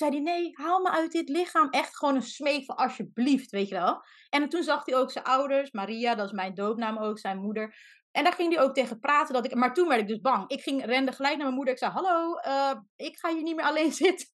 [0.00, 1.70] Zei hij, nee, haal me uit dit lichaam.
[1.70, 4.02] Echt gewoon een smeek van alsjeblieft, weet je wel.
[4.30, 7.74] En toen zag hij ook zijn ouders, Maria, dat is mijn doopnaam ook, zijn moeder.
[8.10, 9.34] En daar ging hij ook tegen praten.
[9.34, 10.50] Dat ik, maar toen werd ik dus bang.
[10.50, 11.74] Ik ging, rende gelijk naar mijn moeder.
[11.74, 14.28] Ik zei, hallo, uh, ik ga hier niet meer alleen zitten.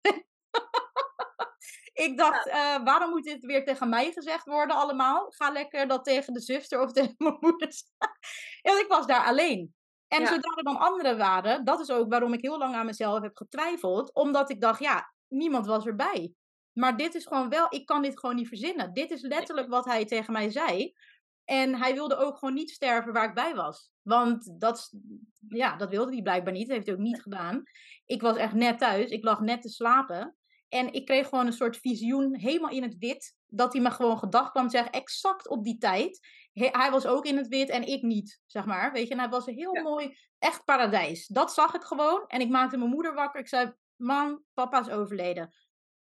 [1.93, 5.27] ik dacht, uh, waarom moet dit weer tegen mij gezegd worden allemaal?
[5.31, 7.69] Ga lekker dat tegen de zuster of tegen mijn moeder
[8.63, 9.75] En ik was daar alleen.
[10.09, 10.27] En ja.
[10.27, 13.37] zodra er dan anderen waren, dat is ook waarom ik heel lang aan mezelf heb
[13.37, 14.15] getwijfeld.
[14.15, 16.33] Omdat ik dacht, ja, niemand was erbij.
[16.73, 18.93] Maar dit is gewoon wel, ik kan dit gewoon niet verzinnen.
[18.93, 20.95] Dit is letterlijk wat hij tegen mij zei.
[21.45, 23.91] En hij wilde ook gewoon niet sterven waar ik bij was.
[24.03, 24.93] Want dat,
[25.49, 26.67] ja, dat wilde hij blijkbaar niet.
[26.67, 27.63] Dat heeft hij ook niet gedaan.
[28.07, 29.11] Ik was echt net thuis.
[29.11, 30.37] Ik lag net te slapen.
[30.69, 33.37] En ik kreeg gewoon een soort visioen, helemaal in het wit.
[33.47, 36.21] Dat hij me gewoon gedag kwam zeggen, exact op die tijd.
[36.53, 38.93] Hij was ook in het wit en ik niet, zeg maar.
[38.93, 41.27] Weet je, en hij was een heel mooi, echt paradijs.
[41.27, 42.25] Dat zag ik gewoon.
[42.27, 43.41] En ik maakte mijn moeder wakker.
[43.41, 45.55] Ik zei, mam, papa is overleden.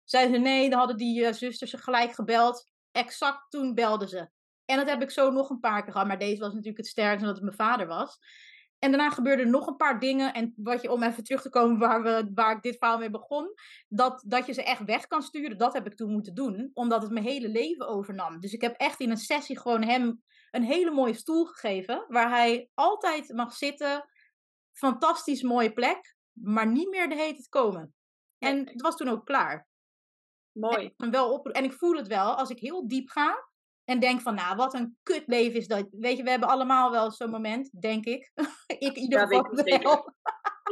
[0.04, 2.72] Zei ze, nee, dan hadden die uh, zusters gelijk gebeld.
[2.92, 4.30] Exact toen belden ze.
[4.66, 6.08] En dat heb ik zo nog een paar keer gehad.
[6.08, 8.20] Maar deze was natuurlijk het sterkste, omdat het mijn vader was.
[8.80, 10.34] En daarna gebeurden nog een paar dingen.
[10.34, 13.10] En wat je, om even terug te komen waar, we, waar ik dit verhaal mee
[13.10, 13.54] begon.
[13.88, 16.72] Dat, dat je ze echt weg kan sturen, dat heb ik toen moeten doen.
[16.74, 18.40] Omdat het mijn hele leven overnam.
[18.40, 22.06] Dus ik heb echt in een sessie gewoon hem een hele mooie stoel gegeven.
[22.08, 24.10] Waar hij altijd mag zitten.
[24.72, 26.15] Fantastisch mooie plek.
[26.42, 27.94] Maar niet meer de heet het komen.
[28.38, 29.68] En het was toen ook klaar.
[30.52, 30.94] Mooi.
[30.98, 33.50] En, wel op, en ik voel het wel, als ik heel diep ga,
[33.86, 35.88] en denk van, nou, wat een kut leven is dat.
[35.92, 38.32] Weet je, we hebben allemaal wel zo'n moment, denk ik.
[38.68, 40.14] ik in ieder geval ja, wel.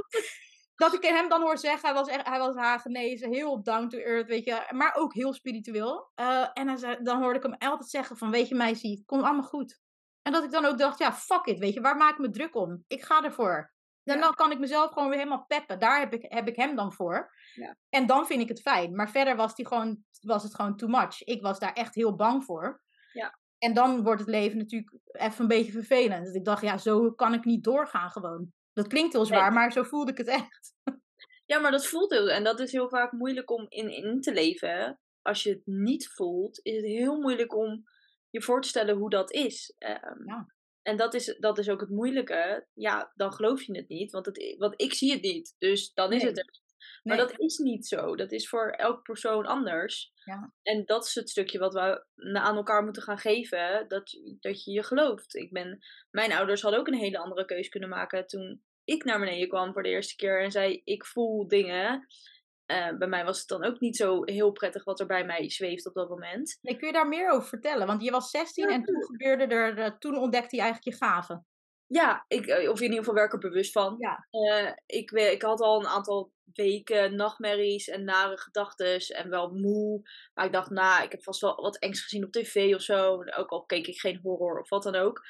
[0.75, 3.87] dat ik hem dan hoor zeggen, hij was, echt, hij was haar genezen, heel down
[3.87, 4.67] to earth, weet je.
[4.69, 6.11] Maar ook heel spiritueel.
[6.15, 9.05] Uh, en dan, zei, dan hoorde ik hem altijd zeggen van, weet je meisje, het
[9.05, 9.81] komt allemaal goed.
[10.21, 12.29] En dat ik dan ook dacht, ja, fuck it, weet je, waar maak ik me
[12.29, 12.83] druk om?
[12.87, 13.73] Ik ga ervoor.
[14.03, 15.79] En dan kan ik mezelf gewoon weer helemaal peppen.
[15.79, 17.33] Daar heb ik, heb ik hem dan voor.
[17.53, 17.77] Ja.
[17.89, 18.95] En dan vind ik het fijn.
[18.95, 21.23] Maar verder was, die gewoon, was het gewoon too much.
[21.23, 22.81] Ik was daar echt heel bang voor.
[23.11, 23.39] Ja.
[23.57, 26.25] En dan wordt het leven natuurlijk even een beetje vervelend.
[26.25, 28.51] Dus ik dacht, ja, zo kan ik niet doorgaan gewoon.
[28.73, 29.59] Dat klinkt heel zwaar, nee.
[29.59, 30.73] maar zo voelde ik het echt.
[31.45, 32.29] Ja, maar dat voelt heel.
[32.29, 34.99] En dat is heel vaak moeilijk om in, in te leven.
[35.21, 37.83] Als je het niet voelt, is het heel moeilijk om
[38.29, 39.75] je voor te stellen hoe dat is.
[39.79, 40.52] Um, ja.
[40.83, 42.67] En dat is, dat is ook het moeilijke.
[42.73, 45.55] Ja, dan geloof je het niet, want, het, want ik zie het niet.
[45.57, 46.29] Dus dan is nee.
[46.29, 46.61] het er.
[47.03, 47.25] Maar nee.
[47.25, 48.15] dat is niet zo.
[48.15, 50.13] Dat is voor elk persoon anders.
[50.23, 50.53] Ja.
[50.61, 52.05] En dat is het stukje wat we
[52.39, 53.85] aan elkaar moeten gaan geven.
[53.87, 55.35] Dat, dat je je gelooft.
[55.35, 55.79] Ik ben,
[56.11, 59.73] mijn ouders hadden ook een hele andere keuze kunnen maken toen ik naar beneden kwam
[59.73, 62.07] voor de eerste keer en zei: Ik voel dingen.
[62.73, 65.49] Uh, bij mij was het dan ook niet zo heel prettig wat er bij mij
[65.49, 66.57] zweeft op dat moment.
[66.61, 67.87] Nee, kun je daar meer over vertellen?
[67.87, 71.05] Want je was 16 ja, en toen gebeurde er, uh, toen ontdekte je eigenlijk je
[71.05, 71.45] gaven.
[71.87, 73.95] Ja, ik, eh, of in ieder geval werk er bewust van.
[73.99, 74.27] Ja.
[74.31, 80.01] Uh, ik, ik had al een aantal weken nachtmerries en nare gedachten en wel moe.
[80.33, 83.23] Maar ik dacht, nou, ik heb vast wel wat engs gezien op tv of zo.
[83.23, 85.25] Ook al keek ik geen horror of wat dan ook.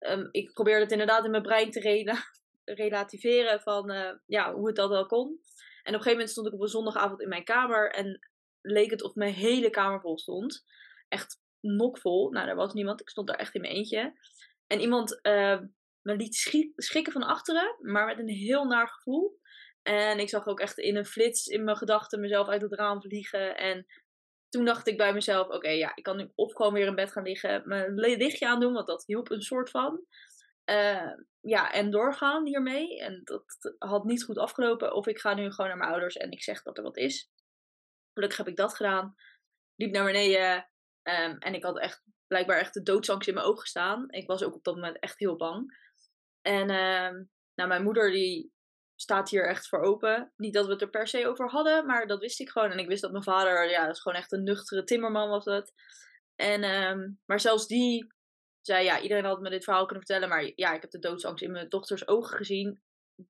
[0.00, 2.16] Um, ik probeerde het inderdaad in mijn brein te rela
[2.64, 3.92] relativeren van
[4.26, 5.40] ja, hoe het dat wel kon.
[5.82, 8.28] En op een gegeven moment stond ik op een zondagavond in mijn kamer en
[8.60, 10.64] leek het of mijn hele kamer vol stond.
[11.08, 12.30] Echt nokvol.
[12.30, 13.00] Nou, er was niemand.
[13.00, 14.12] Ik stond daar echt in mijn eentje.
[14.66, 15.60] En iemand uh,
[16.02, 16.34] me liet
[16.76, 19.40] schrikken van achteren, maar met een heel naar gevoel.
[19.82, 23.02] En ik zag ook echt in een flits in mijn gedachten mezelf uit het raam
[23.02, 23.56] vliegen.
[23.56, 23.86] En
[24.48, 27.12] toen dacht ik bij mezelf: oké, ja, ik kan nu of gewoon weer in bed
[27.12, 30.06] gaan liggen, mijn lichtje aandoen, want dat hielp een soort van.
[30.70, 33.00] Uh, ja, en doorgaan hiermee.
[33.00, 34.94] En dat had niet goed afgelopen.
[34.94, 37.30] Of ik ga nu gewoon naar mijn ouders en ik zeg dat er wat is.
[38.12, 39.14] Gelukkig heb ik dat gedaan.
[39.76, 40.70] Liep naar beneden.
[41.02, 44.10] Um, en ik had echt blijkbaar echt de doodsangst in mijn ogen staan.
[44.10, 45.80] Ik was ook op dat moment echt heel bang.
[46.40, 47.24] En uh,
[47.54, 48.52] nou, mijn moeder die
[48.94, 50.32] staat hier echt voor open.
[50.36, 52.70] Niet dat we het er per se over hadden, maar dat wist ik gewoon.
[52.70, 55.44] En ik wist dat mijn vader, ja, dat is gewoon echt een nuchtere timmerman was
[55.44, 55.72] dat.
[56.34, 58.12] En, ehm, maar zelfs die
[58.66, 61.42] zei, ja, iedereen had me dit verhaal kunnen vertellen, maar ja, ik heb de doodsangst
[61.42, 62.82] in mijn dochters ogen gezien.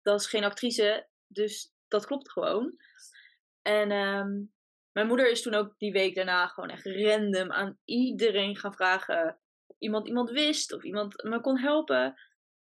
[0.03, 2.77] Dat is geen actrice, dus dat klopt gewoon.
[3.63, 4.31] En ehm,
[4.93, 9.39] mijn moeder is toen ook die week daarna gewoon echt random aan iedereen gaan vragen
[9.67, 12.15] of iemand iemand wist of iemand me kon helpen.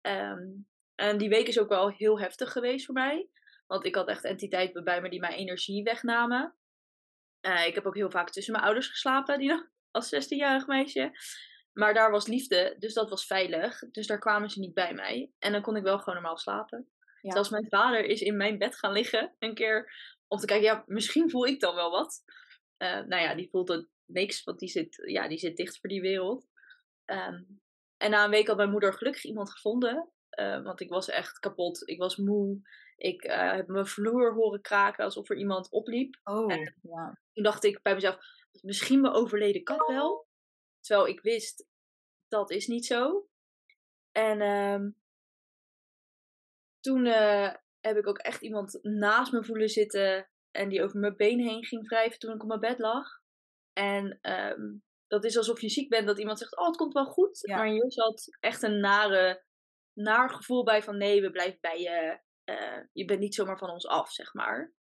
[0.01, 0.47] Ehm,
[0.95, 3.29] en die week is ook wel heel heftig geweest voor mij.
[3.67, 6.55] Want ik had echt entiteiten bij me die mijn energie wegnamen.
[7.41, 11.11] Uh, ik heb ook heel vaak tussen mijn ouders geslapen, die als 16-jarig meisje.
[11.79, 13.79] Maar daar was liefde, dus dat was veilig.
[13.91, 15.31] Dus daar kwamen ze niet bij mij.
[15.39, 16.89] En dan kon ik wel gewoon normaal slapen.
[17.21, 17.31] Ja.
[17.31, 19.93] Zelfs mijn vader is in mijn bed gaan liggen een keer
[20.27, 22.23] om te kijken, ja, misschien voel ik dan wel wat.
[22.77, 26.01] Uh, nou ja, die voelde niks, want die zit, ja, die zit dicht voor die
[26.01, 26.47] wereld.
[27.05, 27.61] Um,
[27.97, 30.09] en na een week had mijn moeder gelukkig iemand gevonden.
[30.39, 31.89] Uh, want ik was echt kapot.
[31.89, 32.61] Ik was moe.
[32.95, 36.19] Ik uh, heb mijn vloer horen kraken alsof er iemand opliep.
[36.23, 37.19] Oh, en ja.
[37.33, 38.17] Toen dacht ik bij mezelf,
[38.61, 40.27] misschien mijn overleden kat wel.
[40.79, 41.67] Terwijl ik wist,
[42.29, 43.27] dat is niet zo.
[44.11, 44.97] En um,
[46.79, 50.29] toen uh, heb ik ook echt iemand naast me voelen zitten.
[50.51, 53.07] En die over mijn been heen ging wrijven toen ik op mijn bed lag.
[53.73, 57.05] En um, dat is alsof je ziek bent, dat iemand zegt, oh het komt wel
[57.05, 57.39] goed.
[57.41, 57.55] Ja.
[57.57, 59.43] Maar hier zat echt een nare,
[59.93, 62.19] naar gevoel bij van nee, we blijven bij je.
[62.45, 64.73] Uh, je bent niet zomaar van ons af, zeg maar.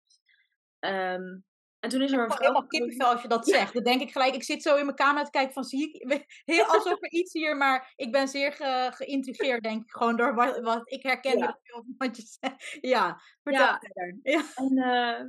[0.80, 1.44] Um,
[1.80, 2.38] en toen is er een vrouw...
[2.40, 3.74] Helemaal kippenvel als je dat zegt.
[3.74, 6.24] Dan denk ik gelijk, ik zit zo in mijn kamer te kijken van zie ik...
[6.44, 9.90] Heel alsof er iets hier, maar ik ben zeer ge, geïntrigeerd denk ik.
[9.90, 11.38] Gewoon door wat, wat ik herken.
[11.38, 11.58] Ja.
[11.98, 12.78] Wat je zegt.
[12.94, 13.80] Ja, vertel ja.
[14.22, 14.44] ja.
[14.54, 15.28] En uh,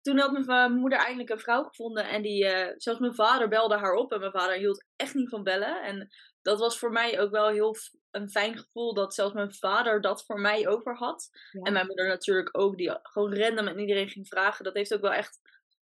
[0.00, 2.08] toen had mijn moeder eindelijk een vrouw gevonden.
[2.08, 4.12] En die, uh, zelfs mijn vader belde haar op.
[4.12, 5.82] En mijn vader hield echt niet van bellen.
[5.82, 6.08] En
[6.42, 7.76] dat was voor mij ook wel heel
[8.10, 11.28] een fijn gevoel dat zelfs mijn vader dat voor mij over had.
[11.50, 11.62] Ja.
[11.62, 14.64] En mijn moeder natuurlijk ook, die gewoon random met iedereen ging vragen.
[14.64, 15.40] Dat heeft ook wel echt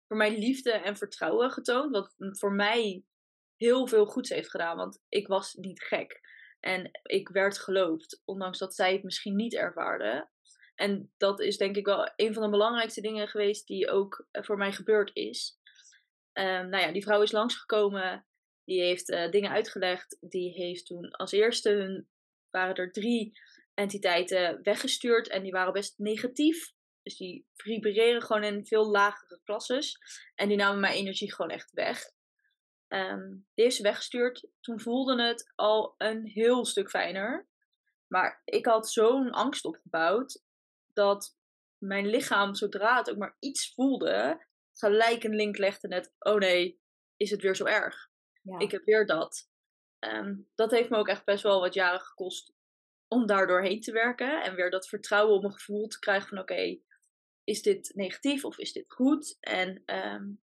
[0.07, 1.91] voor mij liefde en vertrouwen getoond.
[1.91, 3.05] Wat voor mij
[3.57, 4.77] heel veel goeds heeft gedaan.
[4.77, 6.21] Want ik was niet gek.
[6.61, 10.29] En ik werd geloofd, ondanks dat zij het misschien niet ervaarde.
[10.75, 14.43] En dat is denk ik wel een van de belangrijkste dingen geweest die ook eh,
[14.43, 15.59] voor mij gebeurd is.
[16.33, 18.27] Um, nou ja, die vrouw is langsgekomen.
[18.65, 20.17] Die heeft uh, dingen uitgelegd.
[20.21, 22.09] Die heeft toen als eerste, hun,
[22.51, 23.39] waren er drie
[23.75, 25.29] entiteiten weggestuurd.
[25.29, 26.73] En die waren best negatief.
[27.05, 29.99] Dus die vibreren gewoon in veel lagere klasses.
[30.35, 32.13] En die namen mijn energie gewoon echt weg.
[32.89, 34.49] Um, die heeft ze weggestuurd.
[34.61, 37.49] Toen voelde het al een heel stuk fijner.
[38.07, 40.43] Maar ik had zo'n angst opgebouwd
[40.93, 41.37] dat
[41.79, 46.81] mijn lichaam, zodra het ook maar iets voelde, gelijk een link legde net, oh nee,
[47.17, 48.11] is het weer zo erg?
[48.43, 48.59] Ja.
[48.59, 49.51] Ik heb weer dat.
[50.01, 52.53] Um, dat heeft me ook echt best wel wat jaren gekost
[53.09, 54.43] om daar doorheen te werken.
[54.43, 56.83] En weer dat vertrouwen om een gevoel te krijgen van oké, okay,
[57.45, 59.37] is dit negatief of is dit goed?
[59.41, 60.43] En um,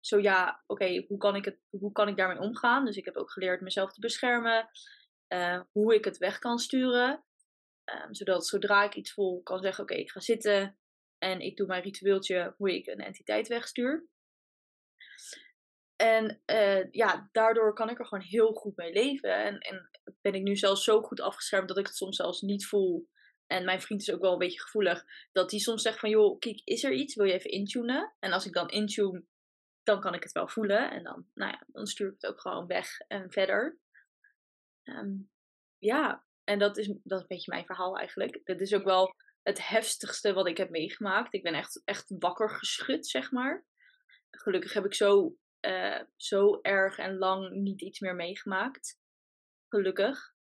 [0.00, 2.84] zo ja, oké, hoe, kan ik het, hoe kan ik daarmee omgaan?
[2.84, 4.68] Dus ik heb ook geleerd mezelf te beschermen.
[5.28, 7.24] Uh, hoe ik het weg kan sturen.
[7.84, 10.78] Um, zodat zodra ik iets voel, kan zeggen: Oké, ik ga zitten
[11.18, 14.06] en ik doe mijn ritueeltje hoe ik een entiteit wegstuur.
[15.96, 19.44] En uh, ja, daardoor kan ik er gewoon heel goed mee leven.
[19.44, 22.66] En, en ben ik nu zelfs zo goed afgeschermd dat ik het soms zelfs niet
[22.66, 23.08] voel.
[23.52, 25.04] En mijn vriend is ook wel een beetje gevoelig.
[25.32, 27.14] Dat hij soms zegt van, joh, kijk, is er iets?
[27.14, 28.14] Wil je even intunen?
[28.18, 29.24] En als ik dan intune,
[29.82, 30.90] dan kan ik het wel voelen.
[30.90, 33.78] En dan, nou ja, dan stuur ik het ook gewoon weg en verder.
[34.84, 35.30] Um,
[35.78, 38.40] ja, en dat is, dat een beetje mijn verhaal eigenlijk.
[38.44, 41.34] Dat is ook wel het heftigste wat ik heb meegemaakt.
[41.34, 43.66] Ik ben echt, echt wakker geschud, zeg maar.
[44.30, 49.00] Gelukkig heb ik zo, uh, zo erg en lang niet iets meer meegemaakt.
[49.68, 50.31] Gelukkig.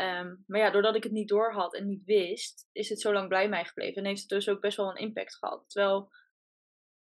[0.00, 3.12] Um, maar ja, doordat ik het niet door had en niet wist, is het zo
[3.12, 4.02] lang bij mij gebleven.
[4.02, 5.64] En heeft het dus ook best wel een impact gehad.
[5.66, 6.12] Terwijl,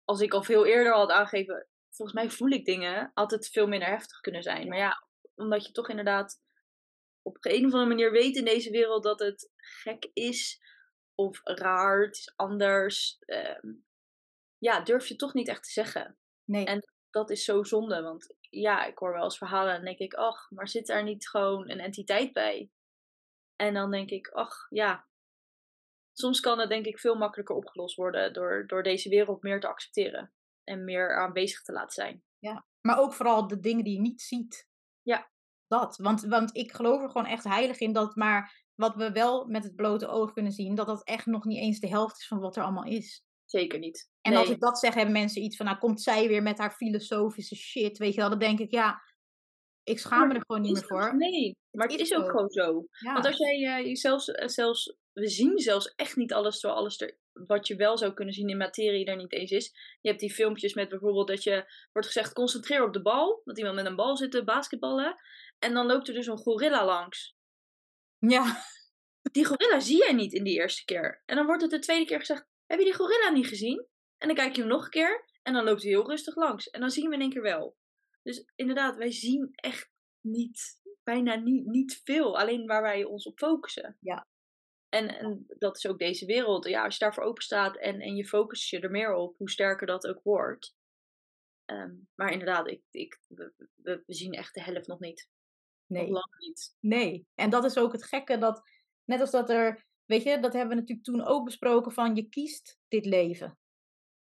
[0.03, 3.67] als ik al veel eerder had aangegeven, volgens mij voel ik dingen, had het veel
[3.67, 4.67] minder heftig kunnen zijn.
[4.67, 6.41] Maar ja, omdat je toch inderdaad
[7.21, 10.61] op een of andere manier weet in deze wereld dat het gek is
[11.15, 13.17] of raar, het is anders.
[13.25, 13.85] Um,
[14.57, 16.17] ja, durf je toch niet echt te zeggen.
[16.43, 16.65] Nee.
[16.65, 20.13] En dat is zo zonde, want ja, ik hoor wel eens verhalen en denk ik,
[20.13, 22.71] ach, maar zit daar niet gewoon een entiteit bij?
[23.63, 25.07] En dan denk ik, ach ja,
[26.13, 29.67] soms kan het denk ik veel makkelijker opgelost worden door, door deze wereld meer te
[29.67, 32.23] accepteren en meer aanwezig te laten zijn.
[32.39, 34.67] Ja, maar ook vooral de dingen die je niet ziet.
[35.01, 35.31] Ja.
[35.67, 39.45] Dat, want, want ik geloof er gewoon echt heilig in dat maar wat we wel
[39.45, 42.27] met het blote oog kunnen zien, dat dat echt nog niet eens de helft is
[42.27, 43.23] van wat er allemaal is.
[43.45, 44.09] Zeker niet.
[44.21, 44.39] En nee.
[44.39, 47.55] als ik dat zeg, hebben mensen iets van, nou komt zij weer met haar filosofische
[47.55, 48.29] shit, weet je wel.
[48.29, 49.01] Dan denk ik, ja,
[49.83, 51.15] ik schaam me er gewoon niet meer voor.
[51.17, 52.87] Nee, maar het is, is ook gewoon zo.
[52.89, 53.13] Ja.
[53.13, 57.01] Want als jij uh, jezelf, uh, zelfs, we zien zelfs echt niet alles door alles
[57.01, 59.71] er wat je wel zou kunnen zien in materie er niet eens is.
[60.01, 63.41] Je hebt die filmpjes met bijvoorbeeld dat je wordt gezegd concentreer op de bal.
[63.43, 65.15] Dat iemand met een bal zit te basketballen.
[65.59, 67.35] En dan loopt er dus een gorilla langs.
[68.17, 68.63] Ja.
[69.31, 71.21] Die gorilla zie jij niet in die eerste keer.
[71.25, 73.87] En dan wordt het de tweede keer gezegd, heb je die gorilla niet gezien?
[74.17, 76.69] En dan kijk je hem nog een keer en dan loopt hij heel rustig langs.
[76.69, 77.75] En dan zien we in één keer wel.
[78.23, 82.39] Dus inderdaad, wij zien echt niet, bijna niet, niet veel.
[82.39, 83.97] Alleen waar wij ons op focussen.
[83.99, 84.27] Ja.
[84.89, 86.67] En, en dat is ook deze wereld.
[86.67, 89.49] Ja, als je daarvoor open staat en, en je focust je er meer op, hoe
[89.49, 90.75] sterker dat ook wordt.
[91.65, 95.29] Ehm, maar inderdaad, ik, ik, we, we, we zien echt de helft nog niet.
[95.85, 96.01] Nee.
[96.01, 96.75] Nog lang niet.
[96.79, 97.27] Nee.
[97.35, 98.61] En dat is ook het gekke dat,
[99.03, 102.29] net als dat er, weet je, dat hebben we natuurlijk toen ook besproken van je
[102.29, 103.57] kiest dit leven.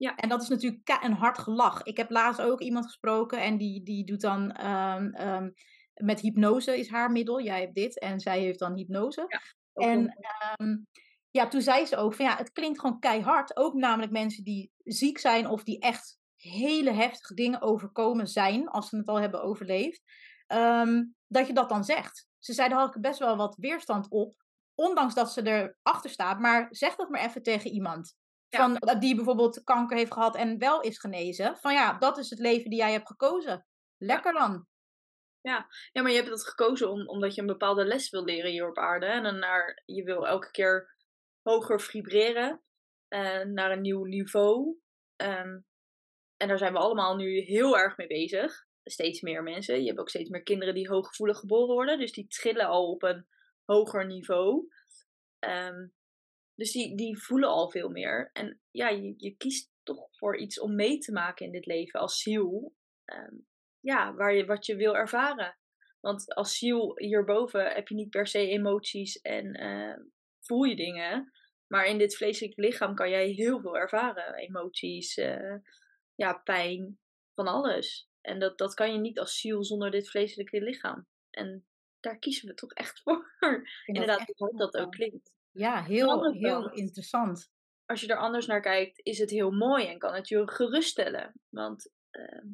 [0.03, 0.17] Ja.
[0.17, 1.83] En dat is natuurlijk een hard gelach.
[1.83, 5.51] Ik heb laatst ook iemand gesproken en die, die doet dan ehm, ehm,
[5.95, 7.41] met hypnose is haar middel.
[7.41, 9.23] Jij hebt dit en zij heeft dan hypnose.
[9.73, 10.77] Ook En ehm,
[11.31, 13.57] ja, toen zei ze ook van ja, het klinkt gewoon keihard.
[13.57, 18.89] Ook namelijk mensen die ziek zijn of die echt hele heftige dingen overkomen zijn, als
[18.89, 20.03] ze het al hebben overleefd,
[21.27, 22.27] dat je dat dan zegt.
[22.39, 24.35] Ze zei, daar had ik best wel wat weerstand op,
[24.75, 26.39] ondanks dat ze erachter staat.
[26.39, 28.21] Maar zeg dat maar even tegen iemand.
[28.53, 28.59] Ja.
[28.59, 31.57] Van, die bijvoorbeeld kanker heeft gehad en wel is genezen.
[31.57, 33.67] Van ja, dat is het leven die jij hebt gekozen.
[33.99, 34.67] Lekker dan.
[35.41, 38.69] Ja, maar je hebt dat gekozen om, omdat je een bepaalde les wil leren hier
[38.69, 39.07] op aarde.
[39.07, 40.95] En dan naar, je wil elke keer
[41.43, 42.63] hoger vibreren.
[43.09, 44.77] eh, naar een nieuw niveau.
[45.17, 45.61] Ehm,
[46.37, 48.67] en daar zijn we allemaal nu heel erg mee bezig.
[48.85, 49.81] Steeds meer mensen.
[49.81, 51.99] Je hebt ook steeds meer kinderen die hooggevoelig geboren worden.
[51.99, 53.27] Dus die trillen al op een
[53.65, 54.69] hoger niveau.
[55.39, 55.87] Ehm,
[56.55, 58.31] dus die, die voelen al veel meer.
[58.33, 62.01] En ja, je, je kiest toch voor iets om mee te maken in dit leven
[62.01, 62.75] als ziel.
[63.05, 63.35] Ehm,
[63.81, 65.57] ja, waar je, wat je wil ervaren.
[66.01, 69.97] Want als ziel hierboven heb je niet per se emoties en eh,
[70.41, 71.33] voel je dingen.
[71.67, 74.35] Maar in dit vleeselijke lichaam kan jij heel veel ervaren.
[74.35, 75.55] Emoties, eh,
[76.15, 76.99] ja, pijn,
[77.35, 78.09] van alles.
[78.21, 81.07] En dat, dat kan je niet als ziel zonder dit vleeselijke lichaam.
[81.31, 81.67] En
[82.01, 83.35] daar kiezen we toch echt voor.
[83.41, 85.33] Ik vind dat Inderdaad, hoe dat ook klinkt.
[85.53, 87.51] Ja, heel, heel interessant.
[87.87, 91.33] Als je er anders naar kijkt, is het heel mooi en kan het je geruststellen.
[91.49, 92.47] Want ehm,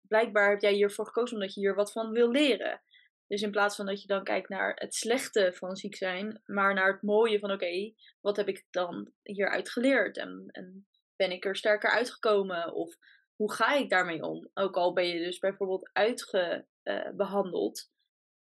[0.00, 2.82] blijkbaar heb jij hiervoor gekozen omdat je hier wat van wil leren.
[3.26, 6.74] Dus in plaats van dat je dan kijkt naar het slechte van ziek zijn, maar
[6.74, 10.16] naar het mooie van oké, wat heb ik dan hieruit geleerd?
[10.16, 10.86] En, en
[11.16, 12.72] ben ik er sterker uitgekomen?
[12.74, 12.96] Of
[13.34, 14.50] hoe ga ik daarmee om?
[14.54, 17.90] Ook al ben je dus bijvoorbeeld uitgebehandeld.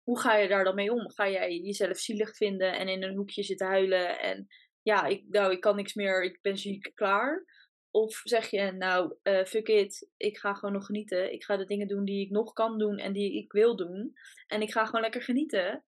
[0.07, 1.09] Hoe ga je daar dan mee om?
[1.09, 4.47] Ga jij jezelf zielig vinden en in een hoekje zitten huilen en
[4.81, 7.45] ja, ik, nou, ik kan niks meer, ik ben ziek, klaar?
[7.91, 11.33] Of zeg je, nou, eh, fuck it, ik ga gewoon nog genieten.
[11.33, 14.13] Ik ga de dingen doen die ik nog kan doen en die ik wil doen.
[14.47, 15.85] En ik ga gewoon lekker genieten.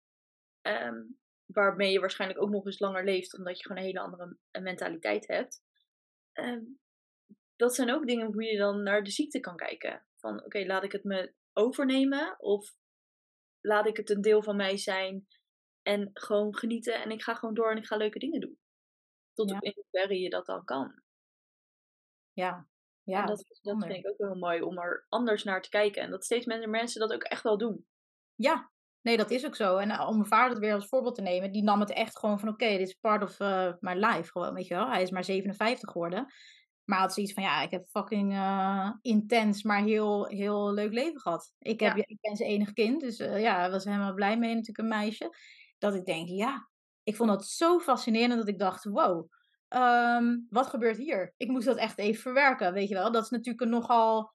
[0.62, 1.02] Ehm,
[1.46, 4.62] waarmee je waarschijnlijk ook nog eens langer leeft, omdat je gewoon een hele andere eh,
[4.62, 5.62] mentaliteit hebt.
[6.34, 6.64] Ehm,
[7.56, 10.06] dat zijn ook dingen hoe je dan naar de ziekte kan kijken.
[10.18, 12.36] Van, oké, laat ik het me overnemen?
[12.40, 12.76] Of
[13.64, 15.28] laat ik het een deel van mij zijn
[15.82, 18.58] en gewoon genieten en ik ga gewoon door en ik ga leuke dingen doen.
[19.34, 19.56] Tot Ja.
[19.56, 21.02] op in hoeverre je dat dan kan.
[22.34, 22.68] Ja,
[23.04, 26.02] ja en dat vind ik ook heel mooi om er anders naar te kijken.
[26.02, 27.86] En dat steeds minder mensen dat ook echt wel doen.
[28.36, 29.78] Ja, nee, dat is ook zo.
[29.78, 32.20] En eh, om mijn vader het weer als voorbeeld te nemen, die nam het echt
[32.20, 34.32] gewoon van: oké, dit is part of eh, my life.
[34.32, 34.90] Gewoon, weet je wel.
[34.90, 36.34] Hij is maar 57 geworden.
[36.86, 41.20] Maar had zoiets van: ja, ik heb fucking eh, intens, maar heel, heel leuk leven
[41.20, 41.54] gehad.
[41.60, 42.04] Ik, heb, Ja.
[42.06, 43.02] ik ben zijn enig kind.
[43.02, 45.36] Dus eh, ja, hij was helemaal blij mee, natuurlijk, een meisje.
[45.78, 46.70] Dat ik denk: ja,
[47.04, 49.28] ik vond dat zo fascinerend dat ik dacht: wow.
[49.68, 51.34] ehm, wat gebeurt hier?
[51.38, 53.12] Ik moest dat echt even verwerken, weet je wel.
[53.12, 54.34] Dat is natuurlijk een nogal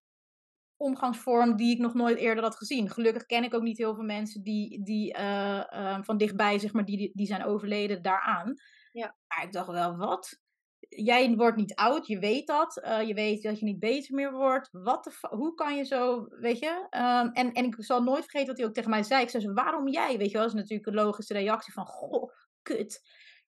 [0.77, 2.91] omgangsvorm die ik nog nooit eerder had gezien.
[2.91, 6.73] Gelukkig ken ik ook niet heel veel mensen die, die eh, eh, van dichtbij, zeg
[6.73, 8.55] maar, die, die zijn overleden daaraan.
[8.93, 9.17] Ja.
[9.27, 10.41] Maar ik dacht wel, wat?
[10.89, 12.77] Jij wordt niet oud, je weet dat.
[12.77, 14.69] eh, je weet dat je niet beter meer wordt.
[14.73, 16.87] Wat de Hoe kan je zo, weet je?
[16.91, 19.23] Ehm, en, en ik zal nooit vergeten wat hij ook tegen mij zei.
[19.23, 20.19] Ik zei waarom jij?
[20.19, 22.33] Weet je wel, dat is natuurlijk een logische reactie van, goh,
[22.63, 23.01] kut.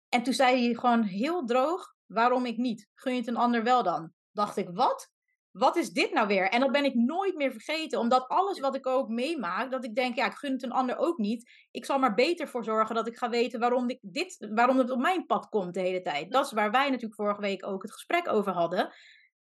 [0.09, 2.89] En toen zei hij gewoon heel droog, waarom ik niet?
[2.95, 4.13] Gun je het een ander wel dan?
[4.31, 5.13] Dacht ik, wat?
[5.57, 6.49] Wat is dit nou weer?
[6.49, 7.99] En dat ben ik nooit meer vergeten.
[7.99, 10.97] Omdat alles wat ik ook meemaak, dat ik denk, ja, ik gun het een ander
[10.97, 11.51] ook niet.
[11.71, 14.89] Ik zal maar beter voor zorgen dat ik ga weten waarom, ik dit, waarom het
[14.89, 16.31] op mijn pad komt de hele tijd.
[16.31, 18.93] Dat is waar wij natuurlijk vorige week ook het gesprek over hadden.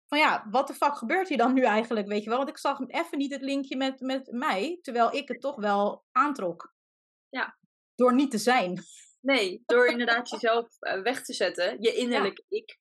[0.08, 2.38] Van ja, wat de fuck gebeurt hier dan nu eigenlijk, weet je wel?
[2.38, 6.04] Want ik zag even niet het linkje met, met mij, terwijl ik het toch wel
[6.12, 6.74] aantrok.
[7.30, 7.58] Ja.
[7.96, 8.84] Door niet te zijn.
[9.22, 11.82] Nee, door inderdaad jezelf eh, weg te zetten.
[11.82, 12.78] Je innerlijke ik.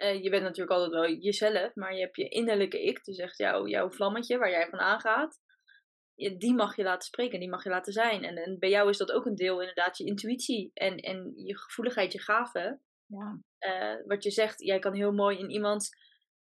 [0.00, 3.04] Eh, je bent natuurlijk altijd wel jezelf, maar je hebt je innerlijke ik.
[3.04, 5.38] Dus echt jouw, jouw vlammetje waar jij van aangaat.
[6.14, 8.24] Die mag je laten spreken, die mag je laten zijn.
[8.24, 11.58] En, en bij jou is dat ook een deel inderdaad je intuïtie en, en je
[11.58, 12.80] gevoeligheid, je gaven.
[13.06, 13.40] Ja.
[13.58, 15.90] Eh, wat je zegt, jij kan heel mooi in iemands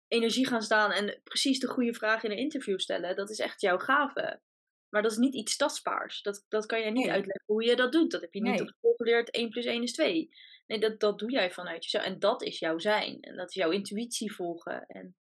[0.09, 3.17] energie gaan staan en precies de goede vraag in een interview stellen.
[3.17, 4.41] Dat is echt jouw gave.
[4.91, 6.22] Maar dat is niet iets tastbaars.
[6.22, 7.12] Dat, dat kan jij niet Nee.
[7.14, 8.11] uitleggen hoe je dat doet.
[8.11, 8.62] Dat heb je niet Nee.
[8.62, 9.30] op school geleerd.
[9.30, 10.30] 1 plus 1 is 2.
[10.66, 12.05] Nee, dat, dat doe jij vanuit jezelf.
[12.05, 13.20] En dat is jouw zijn.
[13.20, 14.86] En dat is jouw intuïtie volgen.
[14.86, 15.16] En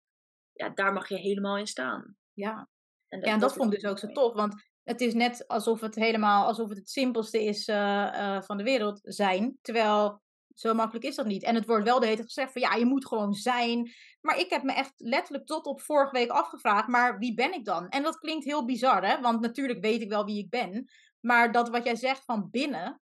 [0.53, 2.17] ja, daar mag je helemaal in staan.
[2.33, 2.69] Ja.
[3.09, 4.33] En Ja, en dat vond ik dus ook zo tof.
[4.35, 8.57] Want het is net alsof het helemaal, alsof het het simpelste is eh, eh, van
[8.57, 9.59] de wereld zijn.
[9.63, 10.23] Terwijl
[10.59, 11.43] zo makkelijk is dat niet.
[11.43, 13.93] En het wordt wel de hele tijd gezegd van ja, je moet gewoon zijn.
[14.21, 17.65] Maar ik heb me echt letterlijk tot op vorige week afgevraagd, maar wie ben ik
[17.65, 17.89] dan?
[17.89, 19.21] En dat klinkt heel bizar, hè?
[19.21, 20.91] Want natuurlijk weet ik wel wie ik ben.
[21.21, 23.01] Maar dat wat jij zegt van binnen,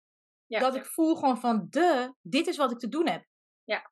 [0.45, 3.25] Ja, dat ik voel gewoon van de, dit is wat ik te doen heb.
[3.63, 3.91] Ja.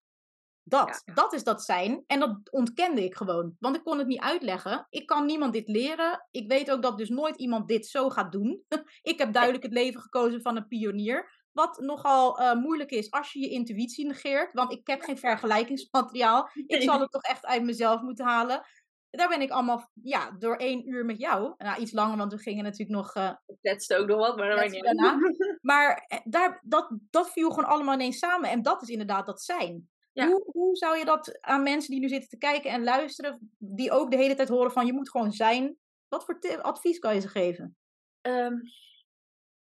[0.64, 2.03] Dat, dat is dat zijn.
[2.08, 3.56] En dat ontkende ik gewoon.
[3.60, 4.88] Want ik kon het niet uitleggen.
[4.89, 6.28] Ik kan niemand dit leren.
[6.32, 8.64] Ik weet ook dat dus nooit iemand dit zo gaat doen.
[9.01, 11.45] ik heb duidelijk het leven gekozen van een pionier.
[11.56, 14.53] Wat nogal eh, moeilijk is als je je intuïtie negeert.
[14.53, 16.49] Want ik heb geen vergelijkingsmateriaal.
[16.68, 18.66] Ik zal het toch echt uit mezelf moeten halen.
[19.10, 21.53] Daar ben ik allemaal ja, door één uur met jou.
[21.58, 24.49] Nou, iets langer, want we gingen natuurlijk nog eh, Ik kletste ook nog wat, maar
[24.49, 25.18] dat daarna.
[25.62, 28.49] Maar eh, daar, dat, dat viel gewoon allemaal ineens samen.
[28.49, 29.89] En dat is inderdaad dat zijn.
[30.12, 30.28] Ja.
[30.28, 33.91] Hoe, hoe zou je dat aan mensen die nu zitten te kijken en luisteren, die
[33.91, 35.78] ook de hele tijd horen van je moet gewoon zijn.
[36.08, 37.78] Wat voor advies kan je ze geven?
[38.22, 38.56] Ehm,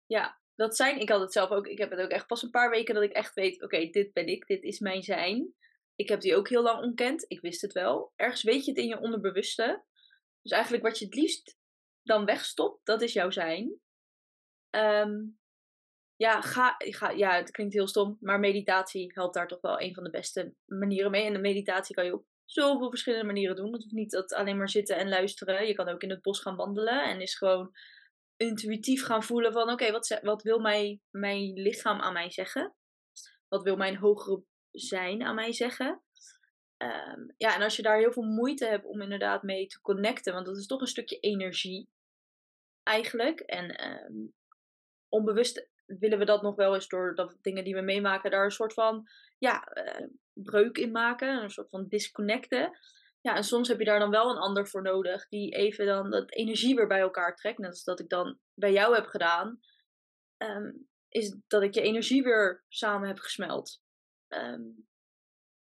[0.06, 2.50] ja, dat zijn, ik had het zelf ook, ik heb het ook echt pas een
[2.50, 5.54] paar weken dat ik echt weet, oké, dit ben ik, dit is mijn zijn.
[5.94, 8.12] Ik heb die ook heel lang ontkend, ik wist het wel.
[8.16, 9.84] Ergens weet je het in je onderbewuste.
[10.42, 11.58] Dus eigenlijk wat je het liefst
[12.02, 13.80] dan wegstopt, dat is jouw zijn.
[14.70, 15.18] Ehm,
[16.16, 19.94] ja, ga, ga, ja, het klinkt heel stom, maar meditatie helpt daar toch wel een
[19.94, 21.24] van de beste manieren mee.
[21.24, 23.72] En de meditatie kan je op zoveel verschillende manieren doen.
[23.72, 25.66] Het hoeft niet dat alleen maar zitten en luisteren.
[25.66, 27.74] Je kan ook in het bos gaan wandelen en is gewoon
[28.40, 32.74] intuïtief gaan voelen van oké, wat, wat wil mij, mijn lichaam aan mij zeggen?
[33.48, 36.02] Wat wil mijn hogere zijn aan mij zeggen?
[36.76, 40.32] Ehm, ja, en als je daar heel veel moeite hebt om inderdaad mee te connecten,
[40.32, 41.88] want dat is toch een stukje energie
[42.82, 43.40] eigenlijk.
[43.40, 44.26] En ehm,
[45.08, 48.50] onbewust willen we dat nog wel eens door dat dingen die we meemaken, daar een
[48.50, 52.78] soort van ja, eh, breuk in maken, een soort van disconnecten.
[53.20, 56.10] Ja, en soms heb je daar dan wel een ander voor nodig, die even dan
[56.10, 57.58] dat energie weer bij elkaar trekt.
[57.58, 59.60] Net als dat ik dan bij jou heb gedaan,
[60.36, 60.70] ehm,
[61.08, 63.82] is dat ik je energie weer samen heb gesmeld.
[64.28, 64.62] Ehm,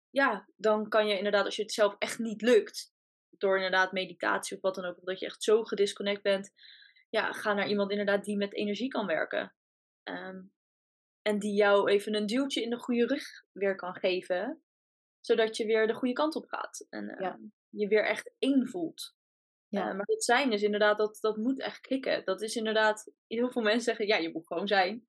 [0.09, 2.93] ja, dan kan je inderdaad, als je het zelf echt niet lukt,
[3.29, 6.51] door inderdaad meditatie of wat dan ook, of dat je echt zo gedisconnect bent,
[7.09, 9.55] ja, ga naar iemand inderdaad die met energie kan werken.
[10.03, 10.41] Ehm,
[11.21, 14.64] en die jou even een duwtje in de goede rug weer kan geven,
[15.25, 16.85] zodat je weer de goede kant op gaat.
[16.89, 17.39] En ehm, Ja.
[17.69, 19.15] je weer echt één voelt.
[19.67, 19.89] Ja.
[19.89, 22.25] Eh, maar het zijn is inderdaad, dat, dat moet echt klikken.
[22.25, 25.07] Dat is inderdaad, heel veel mensen zeggen, ja, je moet gewoon zijn.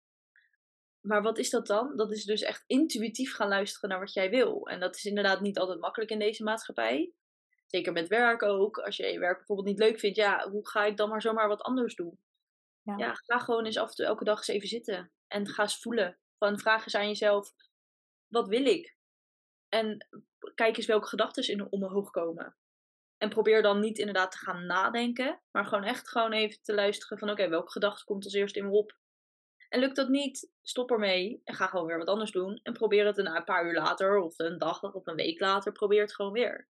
[1.00, 1.96] Maar wat is dat dan?
[1.96, 4.66] Dat is dus echt intuïtief gaan luisteren naar wat jij wil.
[4.68, 7.12] En dat is inderdaad niet altijd makkelijk in deze maatschappij.
[7.66, 8.78] Zeker met werk ook.
[8.78, 11.48] Als je je werk bijvoorbeeld niet leuk vindt, ja, hoe ga ik dan maar zomaar
[11.48, 12.18] wat anders doen?
[12.82, 12.96] Ja.
[12.96, 15.12] Ja, ga gewoon eens af en toe elke dag eens even zitten.
[15.26, 16.18] En ga eens voelen.
[16.38, 17.52] Van vraag eens aan jezelf,
[18.26, 18.95] wat wil ik?
[19.68, 20.06] En
[20.54, 22.56] kijk eens welke gedachten in omhoog komen.
[23.18, 27.18] En probeer dan niet inderdaad te gaan nadenken, maar gewoon echt gewoon even te luisteren
[27.18, 28.96] van oké, welke gedachte komt als eerst in me op?
[29.68, 32.60] En lukt dat niet, stop ermee en ga gewoon weer wat anders doen.
[32.62, 36.00] En probeer het een paar uur later of een dag of een week later, probeer
[36.00, 36.68] het gewoon weer.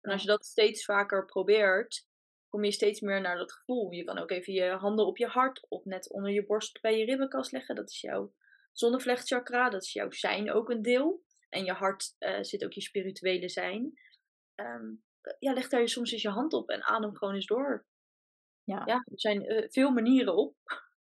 [0.00, 2.08] En als je dat steeds vaker probeert,
[2.48, 3.90] kom je steeds meer naar dat gevoel.
[3.90, 6.98] Je kan ook even je handen op je hart of net onder je borst bij
[6.98, 7.74] je ribbenkast leggen.
[7.74, 8.32] Dat is jouw
[8.72, 11.22] zonnevlechtchakra, dat is jouw zijn ook een deel.
[11.54, 13.92] En je hart eh, zit ook je spirituele zijn.
[14.54, 14.92] Ehm,
[15.38, 17.86] ja, leg daar je soms eens je hand op en adem gewoon eens door.
[18.64, 18.82] Ja.
[18.84, 20.56] Ja, er zijn eh, veel manieren op.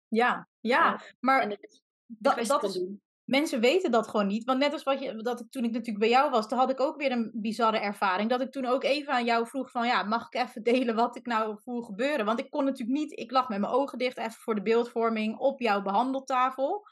[0.08, 0.92] Ja, ja.
[0.92, 3.02] Ja, maar het dat, dat is, doen.
[3.24, 4.44] mensen weten dat gewoon niet.
[4.44, 6.70] Want net als wat je, dat ik, toen ik natuurlijk bij jou was, toen had
[6.70, 8.30] ik ook weer een bizarre ervaring.
[8.30, 11.16] Dat ik toen ook even aan jou vroeg van, ja, mag ik even delen wat
[11.16, 12.26] ik nou voel gebeuren?
[12.26, 15.38] Want ik kon natuurlijk niet, ik lag met mijn ogen dicht even voor de beeldvorming
[15.38, 16.88] op jouw behandeltafel.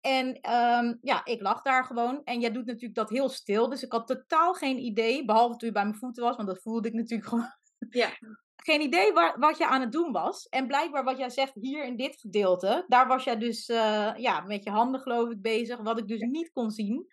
[0.00, 2.24] En ehm, ja, ik lag daar gewoon.
[2.24, 3.68] En jij doet natuurlijk dat heel stil.
[3.68, 6.62] Dus ik had totaal geen idee, behalve toen je bij mijn voeten was, want dat
[6.62, 7.52] voelde ik natuurlijk gewoon
[7.90, 8.10] Ja,
[8.56, 10.48] geen idee waar, wat je aan het doen was.
[10.48, 14.40] En blijkbaar wat jij zegt hier in dit gedeelte, daar was jij dus eh, ja,
[14.40, 17.06] met je handen geloof ik bezig, wat ik dus niet kon zien.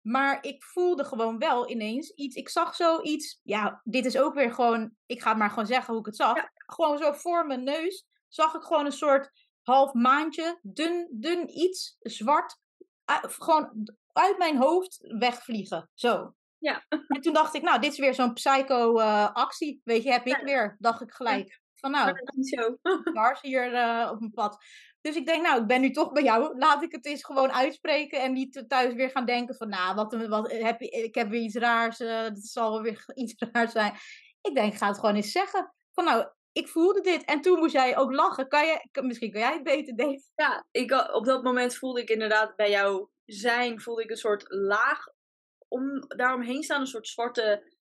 [0.00, 2.36] Maar ik voelde gewoon wel ineens iets.
[2.36, 3.40] Ik zag zoiets.
[3.42, 4.92] Ja, dit is ook weer gewoon.
[5.06, 6.36] Ik ga het maar gewoon zeggen hoe ik het zag.
[6.36, 6.50] Ja.
[6.54, 9.30] Gewoon zo voor mijn neus zag ik gewoon een soort
[9.64, 12.58] half maandje, dun, dun iets, zwart,
[13.20, 15.90] gewoon uit mijn hoofd wegvliegen.
[15.94, 16.34] Zo.
[16.58, 16.84] Ja.
[17.08, 19.80] En toen dacht ik, nou, dit is weer zo'n psycho-actie.
[19.84, 21.60] Weet je, heb ik weer, dacht ik gelijk.
[21.74, 22.12] Van nou,
[23.04, 24.64] dwars hier eh, op mijn pad.
[25.00, 26.58] Dus ik denk, nou, ik ben nu toch bij jou.
[26.58, 28.22] Laat ik het eens gewoon uitspreken.
[28.22, 31.54] En niet thuis weer gaan denken van, nou, wat, wat heb ik heb weer iets
[31.54, 32.00] raars.
[32.00, 33.92] eh het zal wel weer iets raars zijn.
[34.40, 35.74] Ik denk, ik ga het gewoon eens zeggen.
[35.92, 37.24] Van nou, ik voelde dit.
[37.24, 38.48] En toen moest jij ook lachen.
[38.48, 40.22] Kan je, misschien kan jij het beter, Dave.
[40.34, 44.44] Ja, ik, op dat moment voelde ik inderdaad bij jou zijn, voelde ik een soort
[44.48, 45.06] laag
[45.68, 47.72] om daaromheen staan, een soort zwarte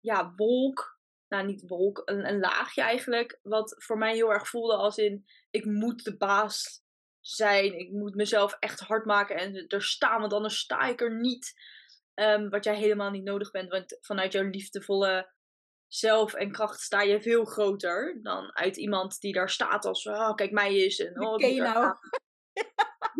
[0.00, 1.00] ja, wolk.
[1.28, 3.38] Nou, niet wolk, een, een laagje eigenlijk.
[3.42, 6.82] Wat voor mij heel erg voelde als in, ik moet de baas
[7.20, 7.78] zijn.
[7.78, 11.52] Ik moet mezelf echt hard maken en er staan, want anders sta ik er niet.
[12.14, 15.32] Ehm, wat jij helemaal niet nodig bent, want vanuit jouw liefdevolle
[15.94, 20.34] zelf en kracht sta je veel groter dan uit iemand die daar staat als, oh,
[20.34, 20.98] kijk mij eens.
[20.98, 21.94] En, oh, ken je nou?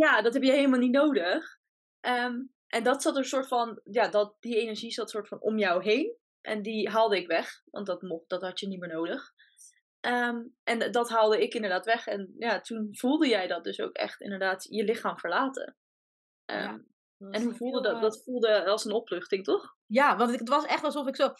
[0.04, 1.58] ja, dat heb je helemaal niet nodig.
[2.00, 2.34] Ehm,
[2.66, 5.58] en dat zat er een soort van, ja, dat, die energie zat soort van om
[5.58, 6.16] jou heen.
[6.40, 9.32] En die haalde ik weg, want dat mocht, dat had je niet meer nodig.
[10.00, 12.06] Ehm, en dat haalde ik inderdaad weg.
[12.06, 15.76] En ja, toen voelde jij dat dus ook echt inderdaad je lichaam verlaten.
[16.44, 16.80] Ehm, Ja,
[17.30, 18.00] en hoe voelde dat?
[18.00, 19.76] Dat voelde als een opluchting, toch?
[19.86, 21.34] Ja, want het was echt alsof ik zo.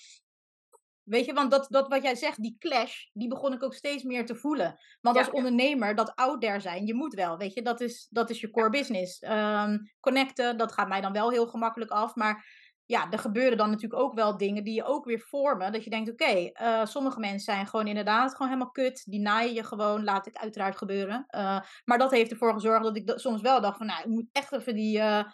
[1.05, 4.03] Weet je, want dat, dat wat jij zegt, die clash, die begon ik ook steeds
[4.03, 4.79] meer te voelen.
[5.01, 8.07] Want Ja, als ondernemer, dat out there zijn, je moet wel, weet je, dat is,
[8.11, 9.19] dat is je core business.
[9.19, 12.15] Ehm, connecten, dat gaat mij dan wel heel gemakkelijk af.
[12.15, 15.73] Maar ja, er gebeuren dan natuurlijk ook wel dingen die je ook weer vormen.
[15.73, 19.03] Dat je denkt, oké, eh, sommige mensen zijn gewoon inderdaad gewoon helemaal kut.
[19.05, 21.25] Die naaien je gewoon, laat het uiteraard gebeuren.
[21.27, 24.29] Eh, maar dat heeft ervoor gezorgd dat ik soms wel dacht van, nou, ik moet
[24.33, 24.99] echt even die...
[24.99, 25.25] eh,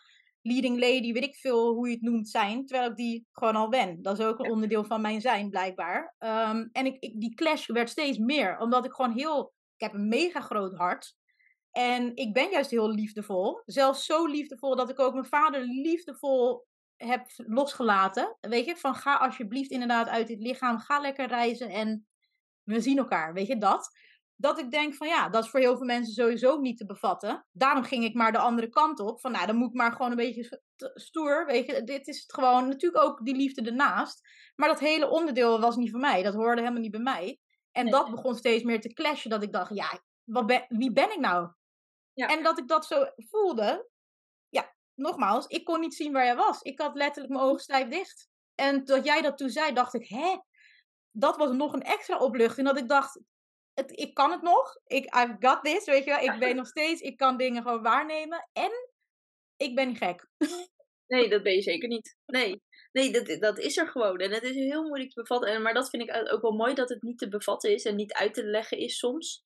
[0.43, 2.66] leading lady, weet ik veel hoe je het noemt, zijn.
[2.66, 4.03] Terwijl ik die gewoon al ben.
[4.03, 6.14] Dat is ook een onderdeel van mijn zijn, blijkbaar.
[6.18, 8.59] Ehm, en ik, ik, die clash werd steeds meer.
[8.59, 9.53] Omdat ik gewoon heel...
[9.76, 11.16] Ik heb een mega groot hart.
[11.70, 13.62] En ik ben juist heel liefdevol.
[13.64, 16.66] Zelfs zo liefdevol dat ik ook mijn vader liefdevol
[16.97, 18.36] heb losgelaten.
[18.41, 20.78] Weet je, van ga alsjeblieft inderdaad uit dit lichaam.
[20.78, 22.07] Ga lekker reizen en
[22.62, 23.32] we zien elkaar.
[23.32, 23.97] Weet je, dat
[24.41, 27.47] dat ik denk van ja, dat is voor heel veel mensen sowieso niet te bevatten.
[27.53, 29.20] Daarom ging ik maar de andere kant op.
[29.20, 31.47] Van nou, dan moet ik maar gewoon een beetje st- stoer.
[31.47, 32.68] Weet je, dit is het gewoon.
[32.68, 34.28] Natuurlijk ook die liefde ernaast.
[34.57, 36.22] Maar dat hele onderdeel was niet voor mij.
[36.22, 37.39] Dat hoorde helemaal niet bij mij.
[37.72, 38.14] En Nee, dat nee.
[38.14, 39.30] begon steeds meer te clashen.
[39.30, 41.53] Dat ik dacht, ja, wat ben, wie ben ik nou?
[42.12, 42.28] Ja.
[42.28, 43.89] En dat ik dat zo voelde.
[44.49, 46.62] Ja, nogmaals, ik kon niet zien waar jij was.
[46.62, 48.28] Ik had letterlijk mijn ogen stijf dicht.
[48.55, 50.36] En dat jij dat toen zei, dacht ik, hè?
[51.11, 52.66] Dat was nog een extra opluchting.
[52.66, 53.20] Dat ik dacht,
[53.79, 54.79] het, ik kan het nog.
[54.87, 56.35] Ik, I've got this, weet je wel.
[56.35, 58.49] Ik ben nog steeds, ik kan dingen gewoon waarnemen.
[58.53, 58.70] En
[59.57, 60.29] ik ben niet gek.
[61.07, 62.16] Nee, dat ben je zeker niet.
[62.26, 62.62] Nee,
[62.93, 64.18] nee dat, dat is er gewoon.
[64.18, 65.51] En het is heel moeilijk te bevatten.
[65.51, 67.97] En, maar dat vind ik ook wel mooi dat het niet te bevatten is en
[67.97, 69.43] niet uit te leggen is soms.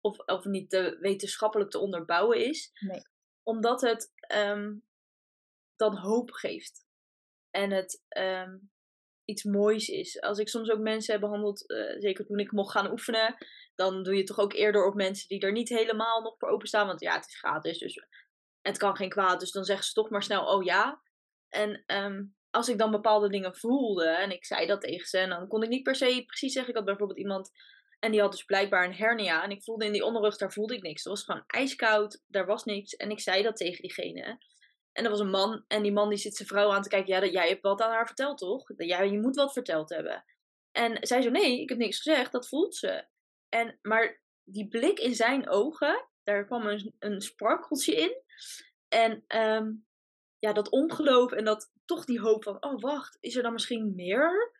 [0.00, 2.70] Of, of niet te wetenschappelijk te onderbouwen is.
[2.80, 3.02] Nee.
[3.42, 4.74] Omdat het ehm,
[5.76, 6.86] dan hoop geeft.
[7.50, 8.56] En het ehm,
[9.24, 10.20] iets moois is.
[10.20, 13.36] Als ik soms ook mensen heb behandeld, eh, zeker toen ik mocht gaan oefenen,
[13.74, 16.86] dan doe je toch ook eerder op mensen die er niet helemaal nog voor openstaan.
[16.86, 18.06] Want ja, het is gratis, dus
[18.60, 19.40] het kan geen kwaad.
[19.40, 21.02] Dus dan zeggen ze toch maar snel, oh ja.
[21.48, 25.28] En ehm, als ik dan bepaalde dingen voelde en ik zei dat tegen ze, en
[25.28, 26.70] dan kon ik niet per se precies zeggen.
[26.70, 27.50] Ik had bijvoorbeeld iemand
[27.98, 29.42] en die had dus blijkbaar een hernia.
[29.42, 31.04] En ik voelde in die onderrug, daar voelde ik niks.
[31.04, 32.96] Het was gewoon ijskoud, daar was niks.
[32.96, 34.38] En ik zei dat tegen diegene.
[34.92, 37.14] En er was een man en die man die zit zijn vrouw aan te kijken.
[37.14, 38.64] Ja, dat, jij hebt wat aan haar verteld, toch?
[38.76, 40.24] Ja, je moet wat verteld hebben.
[40.72, 43.04] En zij zo, nee, ik heb niks gezegd, dat voelt ze.
[43.52, 48.22] En, maar die blik in zijn ogen, daar kwam een, een sparkeltje in.
[48.88, 49.72] En ehm,
[50.38, 53.94] ja, dat ongeloof en dat toch die hoop van, oh wacht, is er dan misschien
[53.94, 54.52] meer?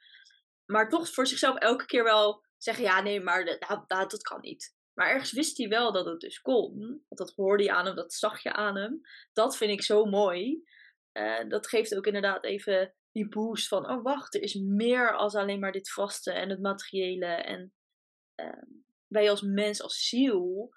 [0.64, 4.76] Maar toch voor zichzelf elke keer wel zeggen, ja nee, maar dat, dat, kan niet.
[4.94, 6.78] Maar ergens wist hij wel dat het dus kon.
[6.78, 9.00] Want dat hoorde je aan hem, dat zag je aan hem.
[9.32, 10.62] Dat vind ik zo mooi.
[11.12, 15.34] Eh, dat geeft ook inderdaad even die boost van, oh wacht, er is meer als
[15.34, 17.26] alleen maar dit vaste en het materiële.
[17.26, 17.72] En
[18.34, 18.66] ehm,
[19.06, 20.74] wij als mens, als ziel,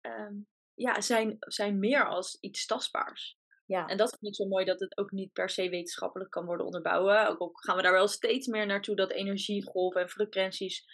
[0.00, 0.34] ehm,
[0.74, 3.38] ja, zijn, zijn meer als iets tastbaars.
[3.66, 3.86] Ja.
[3.86, 6.66] En dat vind ik zo mooi dat het ook niet per se wetenschappelijk kan worden
[6.66, 7.28] onderbouwen.
[7.28, 10.84] Ook al gaan we daar wel steeds meer naartoe dat energiegolven en frequenties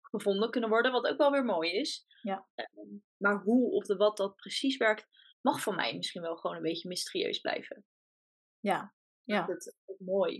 [0.00, 2.06] gevonden kunnen worden, wat ook wel weer mooi is.
[2.22, 2.46] Ja.
[2.54, 5.06] Ehm, maar hoe of de wat dat precies werkt,
[5.40, 7.84] mag voor mij misschien wel gewoon een beetje mysterieus blijven.
[8.60, 8.94] Ja,
[9.24, 9.46] ja.
[9.46, 10.38] Dat is mooi.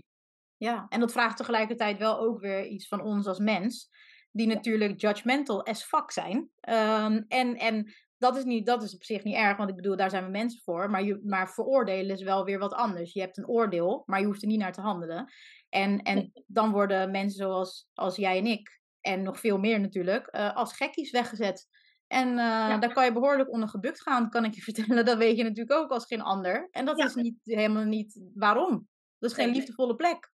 [0.57, 3.89] Ja, en dat vraagt tegelijkertijd wel ook weer iets van ons als mens,
[4.33, 6.49] die natuurlijk judgmental as fuck zijn.
[6.59, 9.95] Ehm, en, en dat is, niet, dat is op zich niet erg, want ik bedoel,
[9.95, 10.89] daar zijn we mensen voor.
[10.89, 13.13] Maar, je, maar veroordelen is wel weer wat anders.
[13.13, 15.31] Je hebt een oordeel, maar je hoeft er niet naar te handelen.
[15.69, 20.27] En, en dan worden mensen zoals als jij en ik, en nog veel meer natuurlijk,
[20.27, 21.67] eh, als gekkies weggezet.
[22.07, 22.77] En eh, Ja.
[22.77, 25.05] daar kan je behoorlijk onder gebukt gaan, kan ik je vertellen.
[25.05, 26.67] Dat weet je natuurlijk ook als geen ander.
[26.71, 27.05] En dat Ja.
[27.05, 28.87] is niet, helemaal niet waarom.
[29.19, 30.31] Dat is geen liefdevolle plek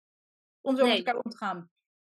[0.62, 1.70] om zo met elkaar om te gaan.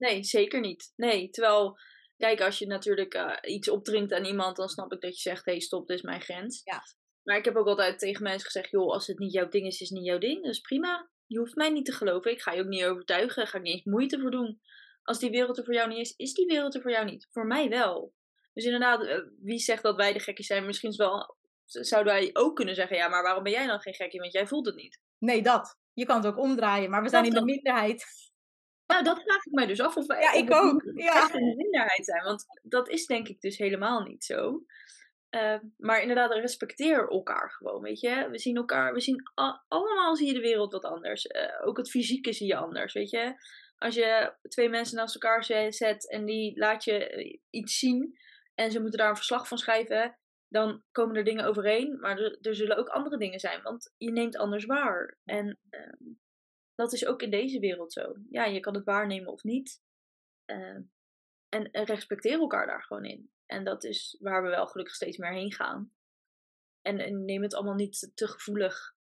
[0.04, 0.94] Nee, zeker niet.
[0.96, 1.78] Nee, terwijl
[2.18, 5.46] kijk, als je natuurlijk eh, iets opdringt aan iemand, dan snap ik dat je zegt,
[5.46, 6.62] hé hey, stop, dit is mijn grens.
[6.64, 6.82] Ja.
[7.24, 9.80] Maar ik heb ook altijd tegen mensen gezegd, joh, als het niet jouw ding is,
[9.80, 10.44] is het niet jouw ding.
[10.44, 11.10] Dat is prima.
[11.28, 12.32] Je hoeft mij niet te geloven.
[12.32, 13.36] Ik ga je ook niet overtuigen.
[13.36, 14.62] Daar ga ik niet eens moeite voor doen.
[15.04, 17.28] Als die wereld er voor jou niet is, is die wereld er voor jou niet.
[17.32, 18.14] Voor mij wel.
[18.54, 20.66] Dus inderdaad, eh, wie zegt dat wij de gekkies zijn?
[20.66, 23.94] Misschien is wel, zouden wij ook kunnen zeggen, ja, maar waarom ben jij dan geen
[23.94, 24.20] gekkie?
[24.20, 25.00] Want jij voelt het niet.
[25.18, 25.78] Nee, dat.
[25.94, 28.06] Je kan het ook omdraaien, maar we zijn in de minderheid.
[28.94, 30.82] Nou, dat vraag ik mij dus af of wij Ja, ik ook.
[30.96, 31.16] Ja.
[31.16, 32.24] echt de minderheid zijn.
[32.24, 34.64] Want dat is denk ik dus helemaal niet zo.
[35.30, 38.28] Eh, maar inderdaad, respecteer elkaar gewoon, weet je.
[38.32, 39.22] We zien elkaar, we zien
[39.68, 41.28] allemaal zie je de wereld wat anders.
[41.28, 43.34] Eh, ook het fysieke zie je anders, weet je.
[43.78, 48.18] Als je twee mensen naast elkaar ze- zet en die laat je eh, iets zien
[48.56, 50.18] en ze moeten daar een verslag van schrijven,
[50.48, 52.00] dan komen er dingen overeen.
[52.00, 55.18] Maar er, er zullen ook andere dingen zijn, want je neemt anders waar.
[55.26, 56.12] En ehm,
[56.76, 58.16] dat is ook in deze wereld zo.
[58.30, 59.82] Ja, je kan het waarnemen of niet.
[60.46, 60.82] Ehm,
[61.50, 63.32] en, en respecteer elkaar daar gewoon in.
[63.46, 65.94] En dat is waar we wel gelukkig steeds meer heen gaan.
[66.82, 68.96] En, en neem het allemaal niet te, te gevoelig.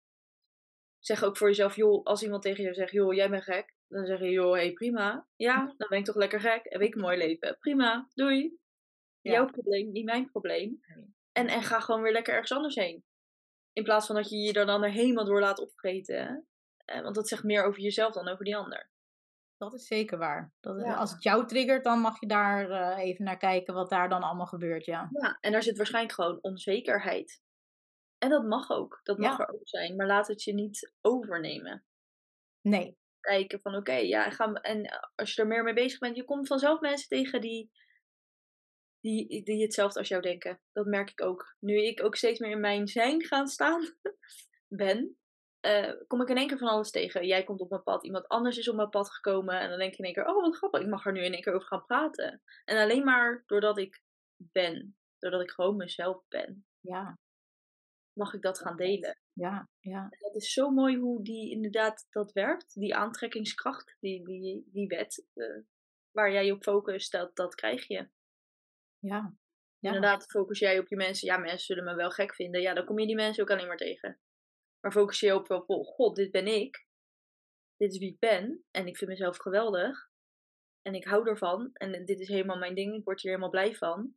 [1.00, 3.76] Zeg ook voor jezelf, joh, als iemand tegen je zegt, joh, jij bent gek.
[3.88, 5.28] Dan zeg je, joh, hé, hey, prima.
[5.36, 6.62] Ja, dan ben ik toch lekker gek.
[6.64, 7.58] Heb ik een mooi leven.
[7.60, 8.60] Prima, doei.
[9.22, 9.32] Ja.
[9.32, 10.80] Jouw probleem, niet mijn probleem.
[11.32, 13.04] En, en ga gewoon weer lekker ergens anders heen.
[13.74, 16.48] In plaats van dat je je er dan er helemaal door laat opvreten.
[16.86, 18.90] Eh, want dat zegt meer over jezelf dan over die ander.
[19.58, 20.54] Dat is zeker waar.
[20.60, 20.96] Dat, Ja.
[20.96, 24.24] Als het jou triggert, dan mag je daar eh, even naar kijken wat daar dan
[24.24, 25.10] allemaal gebeurt, ja.
[25.12, 27.42] Ja, en daar zit waarschijnlijk gewoon onzekerheid.
[28.18, 29.00] En dat mag ook.
[29.04, 29.44] Dat mag Ja.
[29.48, 29.96] er ook zijn.
[29.96, 31.86] Maar laat het je niet overnemen.
[32.62, 36.16] Nee, Kijken van oké, ja, en ga, en als je er meer mee bezig bent,
[36.16, 37.72] je komt vanzelf mensen tegen die,
[39.00, 40.62] die, die hetzelfde als jou denken.
[40.72, 41.56] Dat merk ik ook.
[41.60, 43.96] Nu ik ook steeds meer in mijn zijn gaan staan
[44.68, 45.18] ben,
[45.62, 47.28] eh, kom ik in één keer van alles tegen.
[47.28, 49.60] Jij komt op mijn pad, iemand anders is op mijn pad gekomen.
[49.60, 51.34] En dan denk je in één keer, oh wat grappig, ik mag er nu in
[51.34, 52.42] één keer over gaan praten.
[52.66, 54.02] En alleen maar doordat ik
[54.38, 57.20] ben, doordat ik gewoon mezelf ben, ja,
[58.14, 59.20] mag ik dat gaan delen.
[59.34, 60.02] ja, ja.
[60.04, 62.74] En dat is zo mooi hoe die inderdaad dat werkt.
[62.74, 65.62] Die aantrekkingskracht, die, die, die wet eh,
[66.12, 68.10] waar jij je op focust, dat, dat krijg je.
[69.00, 69.36] ja.
[69.80, 69.94] Ja.
[69.94, 71.28] Inderdaad, focus jij op je mensen.
[71.28, 72.62] Ja, mensen zullen me wel gek vinden.
[72.62, 74.20] Ja, dan kom je die mensen ook alleen maar tegen.
[74.82, 76.88] Maar focus je op, op oh, god, dit ben ik.
[77.76, 78.64] Dit is wie ik ben.
[78.72, 80.10] En ik vind mezelf geweldig.
[80.82, 81.70] En ik hou ervan.
[81.74, 82.96] En dit is helemaal mijn ding.
[82.96, 84.14] Ik word hier helemaal blij van.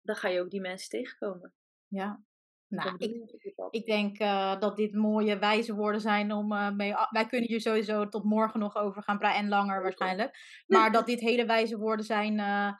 [0.00, 1.54] Dan ga je ook die mensen tegenkomen.
[1.88, 2.24] ja.
[2.68, 3.34] Nou, ik,
[3.70, 6.94] ik denk eh, dat dit mooie wijze woorden zijn om eh, mee.
[7.10, 10.36] Wij kunnen hier sowieso tot morgen nog over gaan praten en langer waarschijnlijk.
[10.66, 12.72] Maar dat dit hele wijze woorden zijn eh,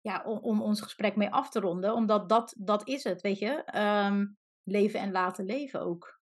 [0.00, 1.94] ja, om, om ons gesprek mee af te ronden.
[1.94, 3.64] Omdat dat, dat is het, weet je.
[3.64, 4.26] Ehm,
[4.62, 6.17] leven en laten leven ook.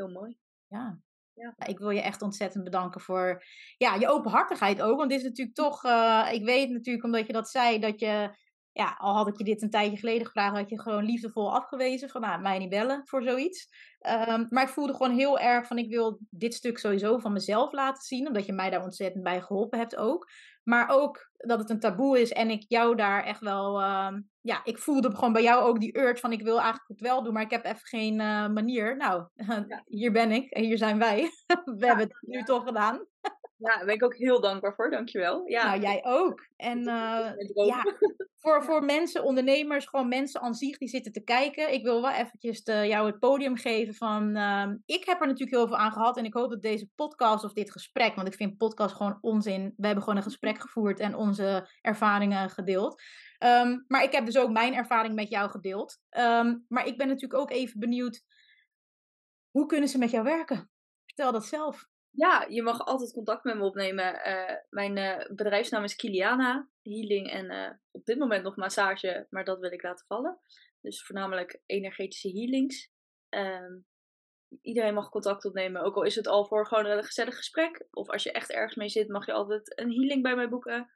[0.00, 0.36] Heel mooi.
[0.66, 1.00] Ja.
[1.32, 1.54] Ja.
[1.66, 3.44] Ik wil je echt ontzettend bedanken voor
[3.76, 4.96] ja, je openhartigheid ook.
[4.96, 8.36] Want dit is natuurlijk toch, eh, ik weet natuurlijk omdat je dat zei, dat je,
[8.72, 12.08] ja, al had ik je dit een tijdje geleden gevraagd, had je gewoon liefdevol afgewezen
[12.08, 13.68] van, nou, mij niet bellen voor zoiets.
[13.98, 17.72] Ehm, maar ik voelde gewoon heel erg van, ik wil dit stuk sowieso van mezelf
[17.72, 20.30] laten zien, omdat je mij daar ontzettend bij geholpen hebt ook.
[20.62, 24.60] Maar ook dat het een taboe is en ik jou daar echt wel, ehm, ja,
[24.64, 27.32] ik voelde gewoon bij jou ook die urge van, ik wil eigenlijk het wel doen,
[27.32, 28.96] maar ik heb even geen eh, manier.
[28.96, 29.24] Nou,
[29.98, 31.30] hier ben ik en hier zijn wij.
[31.78, 33.06] We hebben het nu toch gedaan.
[33.60, 34.90] Ja, daar ben ik ook heel dankbaar voor.
[34.90, 35.48] Dankjewel.
[35.48, 36.46] Ja, Nou, jij ook.
[36.56, 37.66] En droom.
[37.66, 37.84] ja,
[38.42, 41.72] voor, voor mensen, ondernemers, gewoon mensen aan zich die zitten te kijken.
[41.72, 44.36] Ik wil wel eventjes de, jou het podium geven van...
[44.36, 47.44] ehm, ik heb er natuurlijk heel veel aan gehad en ik hoop dat deze podcast
[47.44, 48.14] of dit gesprek...
[48.14, 49.72] want ik vind podcast gewoon onzin.
[49.76, 53.02] We hebben gewoon een gesprek gevoerd en onze ervaringen gedeeld.
[53.38, 55.98] Ehm, maar ik heb dus ook mijn ervaring met jou gedeeld.
[56.08, 58.22] Ehm, maar ik ben natuurlijk ook even benieuwd...
[59.50, 60.70] hoe kunnen ze met jou werken?
[61.04, 61.89] Vertel dat zelf.
[62.12, 64.24] Ja, je mag altijd contact met me opnemen.
[64.24, 69.44] Eh, mijn eh, bedrijfsnaam is Kiliana Healing en eh, op dit moment nog massage, maar
[69.44, 70.40] dat wil ik laten vallen.
[70.80, 72.90] Dus voornamelijk energetische healings.
[73.28, 73.78] Ehm,
[74.62, 77.86] iedereen mag contact opnemen, ook al is het al voor gewoon een gezellig gesprek.
[77.90, 80.90] Of als je echt ergens mee zit, mag je altijd een healing bij mij boeken.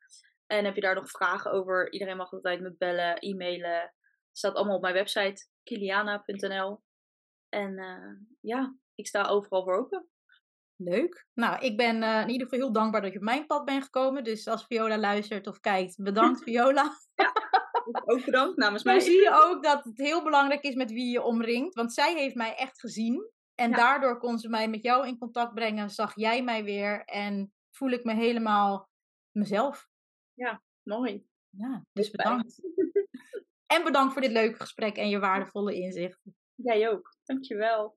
[0.47, 3.81] En heb je daar nog vragen over, iedereen mag altijd me bellen, e-mailen.
[3.81, 6.83] Het staat allemaal op mijn website, kiliana.nl.
[7.49, 7.75] En
[8.41, 10.09] ja, ik sta overal voor open.
[10.77, 11.27] Leuk.
[11.35, 13.85] Nou, ik ben eh, in ieder geval heel dankbaar dat je op mijn pad bent
[13.85, 14.25] gekomen.
[14.25, 16.93] Dus als Viola luistert of kijkt, bedankt Viola.
[18.05, 18.95] Ook bedankt namens mij.
[18.95, 21.75] Maar zie je ook dat het heel belangrijk is met wie je omringt.
[21.75, 23.31] Want zij heeft mij echt gezien.
[23.55, 23.77] En Ja.
[23.77, 25.91] daardoor kon ze mij met jou in contact brengen.
[25.91, 27.05] Zag jij mij weer.
[27.05, 28.89] En voel ik me helemaal
[29.31, 29.89] mezelf.
[30.83, 31.27] Mooi.
[31.51, 32.61] Ja, dus bedankt.
[33.67, 36.37] En bedankt voor dit leuke gesprek en je waardevolle inzichten.
[36.55, 37.17] Jij ook.
[37.25, 37.97] Dankjewel.